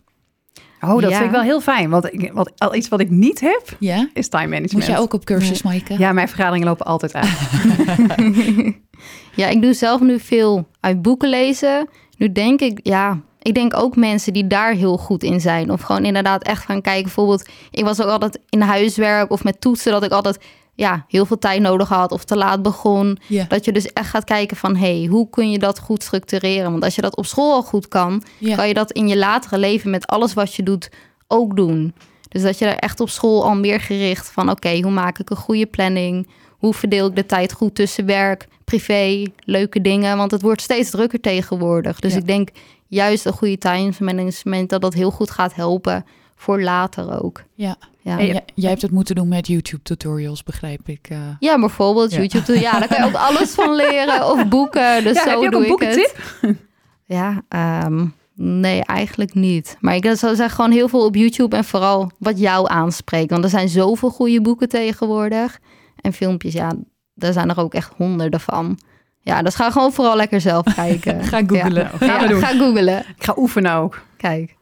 Oh, 0.81 1.01
dat 1.01 1.09
Ja. 1.09 1.15
vind 1.15 1.23
ik 1.25 1.31
wel 1.31 1.41
heel 1.41 1.61
fijn. 1.61 1.89
Want 1.89 2.13
ik, 2.13 2.31
wat, 2.33 2.51
al 2.57 2.75
iets 2.75 2.87
wat 2.87 2.99
ik 2.99 3.09
niet 3.09 3.39
heb, 3.39 3.75
Ja? 3.79 4.09
is 4.13 4.27
time 4.29 4.43
management. 4.47 4.73
Moet 4.73 4.85
jij 4.85 4.97
ook 4.99 5.13
op 5.13 5.25
cursus, 5.25 5.61
Maaike? 5.61 5.95
Ja, 5.97 6.11
mijn 6.11 6.27
vergaderingen 6.27 6.67
lopen 6.67 6.85
altijd 6.85 7.13
uit. 7.13 7.29
Ja, 9.35 9.47
ik 9.47 9.61
doe 9.61 9.73
zelf 9.73 10.01
nu 10.01 10.19
veel 10.19 10.67
uit 10.79 11.01
boeken 11.01 11.29
lezen. 11.29 11.89
Nu 12.17 12.31
denk 12.31 12.59
ik, 12.61 12.79
ja, 12.83 13.19
ik 13.41 13.53
denk 13.53 13.77
ook 13.77 13.95
mensen 13.95 14.33
die 14.33 14.47
daar 14.47 14.73
heel 14.73 14.97
goed 14.97 15.23
in 15.23 15.41
zijn. 15.41 15.71
Of 15.71 15.81
gewoon 15.81 16.05
inderdaad 16.05 16.43
echt 16.43 16.65
gaan 16.65 16.81
kijken. 16.81 17.03
Bijvoorbeeld, 17.03 17.49
ik 17.71 17.83
was 17.83 18.01
ook 18.01 18.09
altijd 18.09 18.39
in 18.49 18.61
huiswerk 18.61 19.31
of 19.31 19.43
met 19.43 19.61
toetsen 19.61 19.91
dat 19.91 20.03
ik 20.03 20.11
altijd 20.11 20.43
ja, 20.75 21.05
heel 21.07 21.25
veel 21.25 21.37
tijd 21.39 21.61
nodig 21.61 21.89
had 21.89 22.11
of 22.11 22.23
te 22.23 22.35
laat 22.35 22.61
begon. 22.61 23.17
Dat 23.47 23.65
je 23.65 23.71
dus 23.71 23.93
echt 23.93 24.09
gaat 24.09 24.23
kijken 24.23 24.57
van, 24.57 24.75
hey, 24.75 25.07
hoe 25.09 25.29
kun 25.29 25.51
je 25.51 25.59
dat 25.59 25.79
goed 25.79 26.03
structureren? 26.03 26.71
Want 26.71 26.83
als 26.83 26.95
je 26.95 27.01
dat 27.01 27.15
op 27.15 27.25
school 27.25 27.53
al 27.53 27.63
goed 27.63 27.87
kan, 27.87 28.23
kan 28.55 28.67
je 28.67 28.73
dat 28.73 28.91
in 28.91 29.07
je 29.07 29.17
latere 29.17 29.57
leven 29.57 29.89
met 29.89 30.07
alles 30.07 30.33
wat 30.33 30.55
je 30.55 30.63
doet 30.63 30.89
ook 31.27 31.55
doen. 31.55 31.93
Dus 32.29 32.41
dat 32.41 32.57
je 32.57 32.65
er 32.65 32.77
echt 32.77 32.99
op 32.99 33.09
school 33.09 33.43
al 33.43 33.55
meer 33.55 33.79
gericht 33.79 34.31
van, 34.31 34.49
oké, 34.49 34.79
hoe 34.81 34.91
maak 34.91 35.19
ik 35.19 35.29
een 35.29 35.37
goede 35.37 35.65
planning? 35.65 36.27
Hoe 36.61 36.73
verdeel 36.73 37.07
ik 37.07 37.15
de 37.15 37.25
tijd 37.25 37.53
goed 37.53 37.75
tussen 37.75 38.05
werk, 38.05 38.47
privé, 38.65 39.23
leuke 39.45 39.81
dingen? 39.81 40.17
Want 40.17 40.31
het 40.31 40.41
wordt 40.41 40.61
steeds 40.61 40.89
drukker 40.89 41.19
tegenwoordig. 41.19 41.99
Dus 41.99 42.13
Ja. 42.13 42.19
ik 42.19 42.27
denk 42.27 42.49
juist 42.87 43.25
een 43.25 43.33
goede 43.33 43.57
time 43.57 43.91
management 43.99 44.69
dat 44.69 44.81
dat 44.81 44.93
heel 44.93 45.11
goed 45.11 45.31
gaat 45.31 45.53
helpen 45.55 46.05
voor 46.35 46.61
later 46.61 47.23
ook. 47.23 47.43
Ja. 47.55 47.75
Ja. 48.03 48.17
Jij, 48.55 48.69
hebt 48.69 48.81
het 48.81 48.91
moeten 48.91 49.15
doen 49.15 49.27
met 49.27 49.47
YouTube 49.47 49.83
tutorials, 49.83 50.43
begrijp 50.43 50.81
ik. 50.89 51.07
eh. 51.09 51.17
Ja, 51.39 51.59
bijvoorbeeld 51.59 52.11
Ja. 52.11 52.17
YouTube. 52.17 52.59
Ja, 52.59 52.79
daar 52.79 52.87
kan 52.87 52.97
je 52.97 53.05
ook 53.05 53.21
alles 53.29 53.49
van 53.51 53.75
leren. 53.75 54.31
Of 54.31 54.47
boeken. 54.55 55.03
Dus 55.03 55.13
Ja, 55.15 55.23
zo 55.23 55.29
heb 55.29 55.39
je 55.39 55.45
ook 55.45 55.51
doe 55.51 55.65
een 55.81 55.89
ik 55.89 55.95
het. 55.95 56.15
Ja, 57.05 57.41
ehm, 57.49 58.05
nee, 58.35 58.83
eigenlijk 58.85 59.33
niet. 59.33 59.77
Maar 59.79 59.95
ik 59.95 60.03
zou 60.05 60.35
zeggen 60.35 60.49
gewoon 60.49 60.71
heel 60.71 60.87
veel 60.87 61.05
op 61.05 61.15
YouTube 61.15 61.55
en 61.55 61.63
vooral 61.63 62.11
wat 62.19 62.39
jou 62.39 62.69
aanspreekt. 62.69 63.31
Want 63.31 63.43
er 63.43 63.49
zijn 63.49 63.69
zoveel 63.69 64.09
goede 64.09 64.41
boeken 64.41 64.69
tegenwoordig. 64.69 65.59
En 66.01 66.13
filmpjes, 66.13 66.53
ja, 66.53 66.71
daar 67.13 67.33
zijn 67.33 67.49
er 67.49 67.59
ook 67.59 67.73
echt 67.73 67.91
honderden 67.97 68.39
van. 68.39 68.79
Ja, 69.23 69.41
dus 69.41 69.55
ga 69.55 69.71
gewoon 69.71 69.93
vooral 69.93 70.15
lekker 70.15 70.41
zelf 70.41 70.73
kijken. 70.75 71.23
Ga. 71.23 71.37
Ja, 71.37 71.45
Gaan 71.45 71.47
we 71.99 72.05
Ja, 72.05 72.27
doen. 72.27 72.39
Ga 72.41 72.47
googlen. 72.57 72.99
Ik 72.99 73.23
ga 73.23 73.33
oefenen 73.37 73.73
ook. 73.73 74.01
Kijk. 74.17 74.55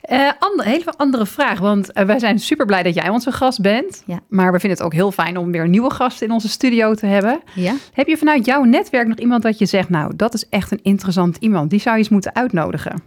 Eh 0.00 0.30
ander, 0.38 0.66
hele 0.66 0.92
andere 0.96 1.26
vraag, 1.26 1.58
want 1.58 1.92
eh, 1.92 2.04
wij 2.04 2.18
zijn 2.18 2.38
super 2.38 2.66
blij 2.66 2.82
dat 2.82 2.94
jij 2.94 3.08
onze 3.08 3.32
gast 3.32 3.60
bent. 3.60 4.02
Ja. 4.06 4.20
Maar 4.28 4.52
we 4.52 4.58
vinden 4.58 4.78
het 4.78 4.86
ook 4.86 4.92
heel 4.92 5.12
fijn 5.12 5.36
om 5.36 5.52
weer 5.52 5.68
nieuwe 5.68 5.90
gast 5.90 6.22
in 6.22 6.30
onze 6.30 6.48
studio 6.48 6.94
te 6.94 7.06
hebben. 7.06 7.40
Ja. 7.54 7.74
Heb 7.92 8.06
je 8.06 8.16
vanuit 8.16 8.44
jouw 8.44 8.62
netwerk 8.64 9.06
nog 9.08 9.18
iemand 9.18 9.42
dat 9.42 9.58
je 9.58 9.66
zegt, 9.66 9.88
nou, 9.88 10.12
dat 10.16 10.34
is 10.34 10.48
echt 10.48 10.70
een 10.70 10.80
interessant 10.82 11.36
iemand. 11.36 11.70
Die 11.70 11.80
zou 11.80 11.94
je 11.94 12.00
eens 12.00 12.10
moeten 12.10 12.34
uitnodigen. 12.34 13.02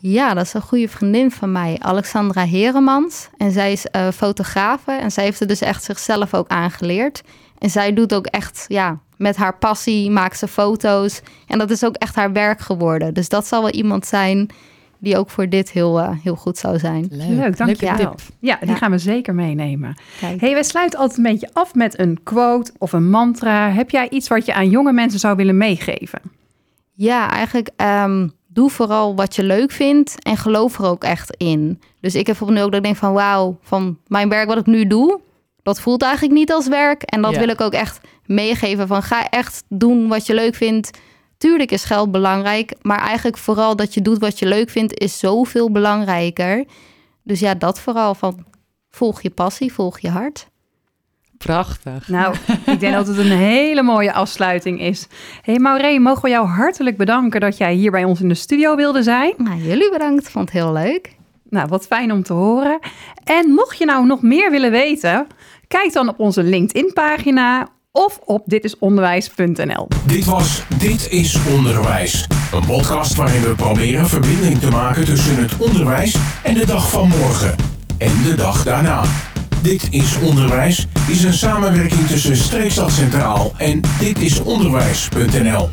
Ja, 0.00 0.34
dat 0.34 0.44
is 0.44 0.54
een 0.54 0.60
goede 0.62 0.88
vriendin 0.88 1.30
van 1.30 1.52
mij, 1.52 1.76
Alexandra 1.80 2.44
Heremans. 2.44 3.28
En 3.36 3.50
zij 3.52 3.72
is 3.72 3.86
eh 3.86 4.08
fotografe 4.08 4.92
en 4.92 5.10
zij 5.12 5.24
heeft 5.24 5.38
het 5.40 5.48
dus 5.48 5.60
echt 5.60 5.84
zichzelf 5.84 6.34
ook 6.34 6.48
aangeleerd. 6.48 7.22
En 7.58 7.70
zij 7.70 7.92
doet 7.92 8.14
ook 8.14 8.26
echt, 8.26 8.64
ja, 8.68 8.98
met 9.16 9.36
haar 9.36 9.56
passie 9.58 10.10
maakt 10.10 10.38
ze 10.38 10.48
foto's. 10.48 11.20
En 11.46 11.58
dat 11.58 11.70
is 11.70 11.84
ook 11.84 11.94
echt 11.96 12.14
haar 12.14 12.32
werk 12.32 12.60
geworden. 12.60 13.14
Dus 13.14 13.28
dat 13.28 13.46
zal 13.46 13.60
wel 13.62 13.70
iemand 13.70 14.06
zijn 14.06 14.48
die 15.00 15.16
ook 15.18 15.30
voor 15.30 15.48
dit 15.48 15.70
heel, 15.70 16.00
eh, 16.00 16.10
heel 16.22 16.36
goed 16.36 16.58
zou 16.58 16.78
zijn. 16.78 17.06
Leuk, 17.10 17.28
Leuk, 17.28 17.56
dank 17.56 17.70
Leuke 17.80 17.84
je 17.84 18.02
wel. 18.02 18.10
tip. 18.14 18.20
Ja, 18.40 18.56
die 18.60 18.68
Ja. 18.68 18.74
gaan 18.76 18.90
we 18.90 18.98
zeker 18.98 19.34
meenemen. 19.34 19.96
Kijk. 20.20 20.40
hey, 20.40 20.52
wij 20.52 20.62
sluiten 20.62 20.98
altijd 20.98 21.18
een 21.18 21.24
beetje 21.32 21.50
af 21.52 21.74
met 21.74 21.98
een 21.98 22.18
quote 22.22 22.72
of 22.78 22.92
een 22.92 23.10
mantra. 23.10 23.70
Heb 23.70 23.90
jij 23.90 24.08
iets 24.10 24.28
wat 24.28 24.46
je 24.46 24.54
aan 24.54 24.70
jonge 24.70 24.92
mensen 24.92 25.20
zou 25.20 25.36
willen 25.36 25.56
meegeven? 25.56 26.20
Ja, 26.92 27.30
eigenlijk 27.30 27.70
ehm, 27.76 28.28
doe 28.58 28.70
vooral 28.70 29.14
wat 29.14 29.36
je 29.36 29.42
leuk 29.42 29.70
vindt 29.70 30.22
en 30.22 30.36
geloof 30.36 30.78
er 30.78 30.84
ook 30.84 31.04
echt 31.04 31.36
in. 31.36 31.80
Dus 32.00 32.14
ik 32.14 32.26
heb 32.26 32.36
bijvoorbeeld 32.36 32.58
nu 32.58 32.64
ook 32.64 32.70
dat 32.70 32.80
ik 32.80 32.84
denk 32.86 32.96
van 32.96 33.12
wauw, 33.12 33.58
van 33.62 33.98
mijn 34.06 34.28
werk 34.28 34.48
wat 34.48 34.58
ik 34.58 34.66
nu 34.66 34.86
doe, 34.86 35.20
dat 35.62 35.80
voelt 35.80 36.02
eigenlijk 36.02 36.34
niet 36.34 36.52
als 36.52 36.68
werk. 36.68 37.02
En 37.02 37.22
dat 37.22 37.32
Ja. 37.32 37.38
wil 37.38 37.48
ik 37.48 37.60
ook 37.60 37.72
echt 37.72 38.00
meegeven 38.26 38.86
van 38.86 39.02
ga 39.02 39.28
echt 39.28 39.64
doen 39.68 40.08
wat 40.08 40.26
je 40.26 40.34
leuk 40.34 40.54
vindt. 40.54 40.90
Tuurlijk 41.36 41.70
is 41.70 41.84
geld 41.84 42.10
belangrijk, 42.10 42.74
maar 42.82 42.98
eigenlijk 42.98 43.38
vooral 43.38 43.76
dat 43.76 43.94
je 43.94 44.02
doet 44.02 44.18
wat 44.18 44.38
je 44.38 44.46
leuk 44.46 44.70
vindt 44.70 44.98
is 45.00 45.18
zoveel 45.18 45.70
belangrijker. 45.70 46.64
Dus 47.22 47.40
ja, 47.40 47.54
dat 47.54 47.80
vooral 47.80 48.14
van 48.14 48.44
volg 48.90 49.22
je 49.22 49.30
passie, 49.30 49.72
volg 49.72 49.98
je 49.98 50.10
hart. 50.10 50.48
Prachtig. 51.38 52.08
Nou, 52.08 52.34
ik 52.66 52.80
denk 52.80 52.94
dat 52.94 53.06
het 53.06 53.18
een 53.18 53.30
hele 53.30 53.82
mooie 53.82 54.12
afsluiting 54.12 54.80
is. 54.80 55.06
hey 55.42 55.58
Maureen, 55.58 56.02
mogen 56.02 56.22
we 56.22 56.28
jou 56.28 56.46
hartelijk 56.46 56.96
bedanken 56.96 57.40
dat 57.40 57.56
jij 57.56 57.74
hier 57.74 57.90
bij 57.90 58.04
ons 58.04 58.20
in 58.20 58.28
de 58.28 58.34
studio 58.34 58.76
wilde 58.76 59.02
zijn. 59.02 59.34
Nou, 59.36 59.62
jullie 59.62 59.90
bedankt. 59.90 60.30
Vond 60.30 60.52
het 60.52 60.62
heel 60.62 60.72
leuk. 60.72 61.16
Nou, 61.50 61.68
wat 61.68 61.86
fijn 61.86 62.12
om 62.12 62.22
te 62.22 62.32
horen. 62.32 62.78
En 63.24 63.50
mocht 63.50 63.78
je 63.78 63.84
nou 63.84 64.06
nog 64.06 64.22
meer 64.22 64.50
willen 64.50 64.70
weten, 64.70 65.26
kijk 65.68 65.92
dan 65.92 66.08
op 66.08 66.18
onze 66.20 66.42
LinkedIn-pagina 66.42 67.68
of 67.92 68.18
op 68.24 68.42
ditisonderwijs.nl. 68.46 69.88
Dit 70.06 70.24
was 70.24 70.62
Dit 70.78 71.10
is 71.10 71.38
Onderwijs. 71.56 72.26
Een 72.52 72.66
podcast 72.66 73.14
waarin 73.14 73.42
we 73.42 73.54
proberen 73.54 74.08
verbinding 74.08 74.58
te 74.58 74.70
maken 74.70 75.04
tussen 75.04 75.36
het 75.36 75.56
onderwijs 75.56 76.16
en 76.42 76.54
de 76.54 76.66
dag 76.66 76.90
van 76.90 77.08
morgen. 77.08 77.54
En 77.98 78.22
de 78.22 78.34
dag 78.34 78.64
daarna. 78.64 79.27
Dit 79.62 79.86
is 79.90 80.18
Onderwijs 80.18 80.86
is 81.08 81.22
een 81.22 81.34
samenwerking 81.34 82.06
tussen 82.06 82.36
Streekstad 82.36 82.92
Centraal 82.92 83.52
en 83.56 83.80
ditisonderwijs.nl. 83.98 85.68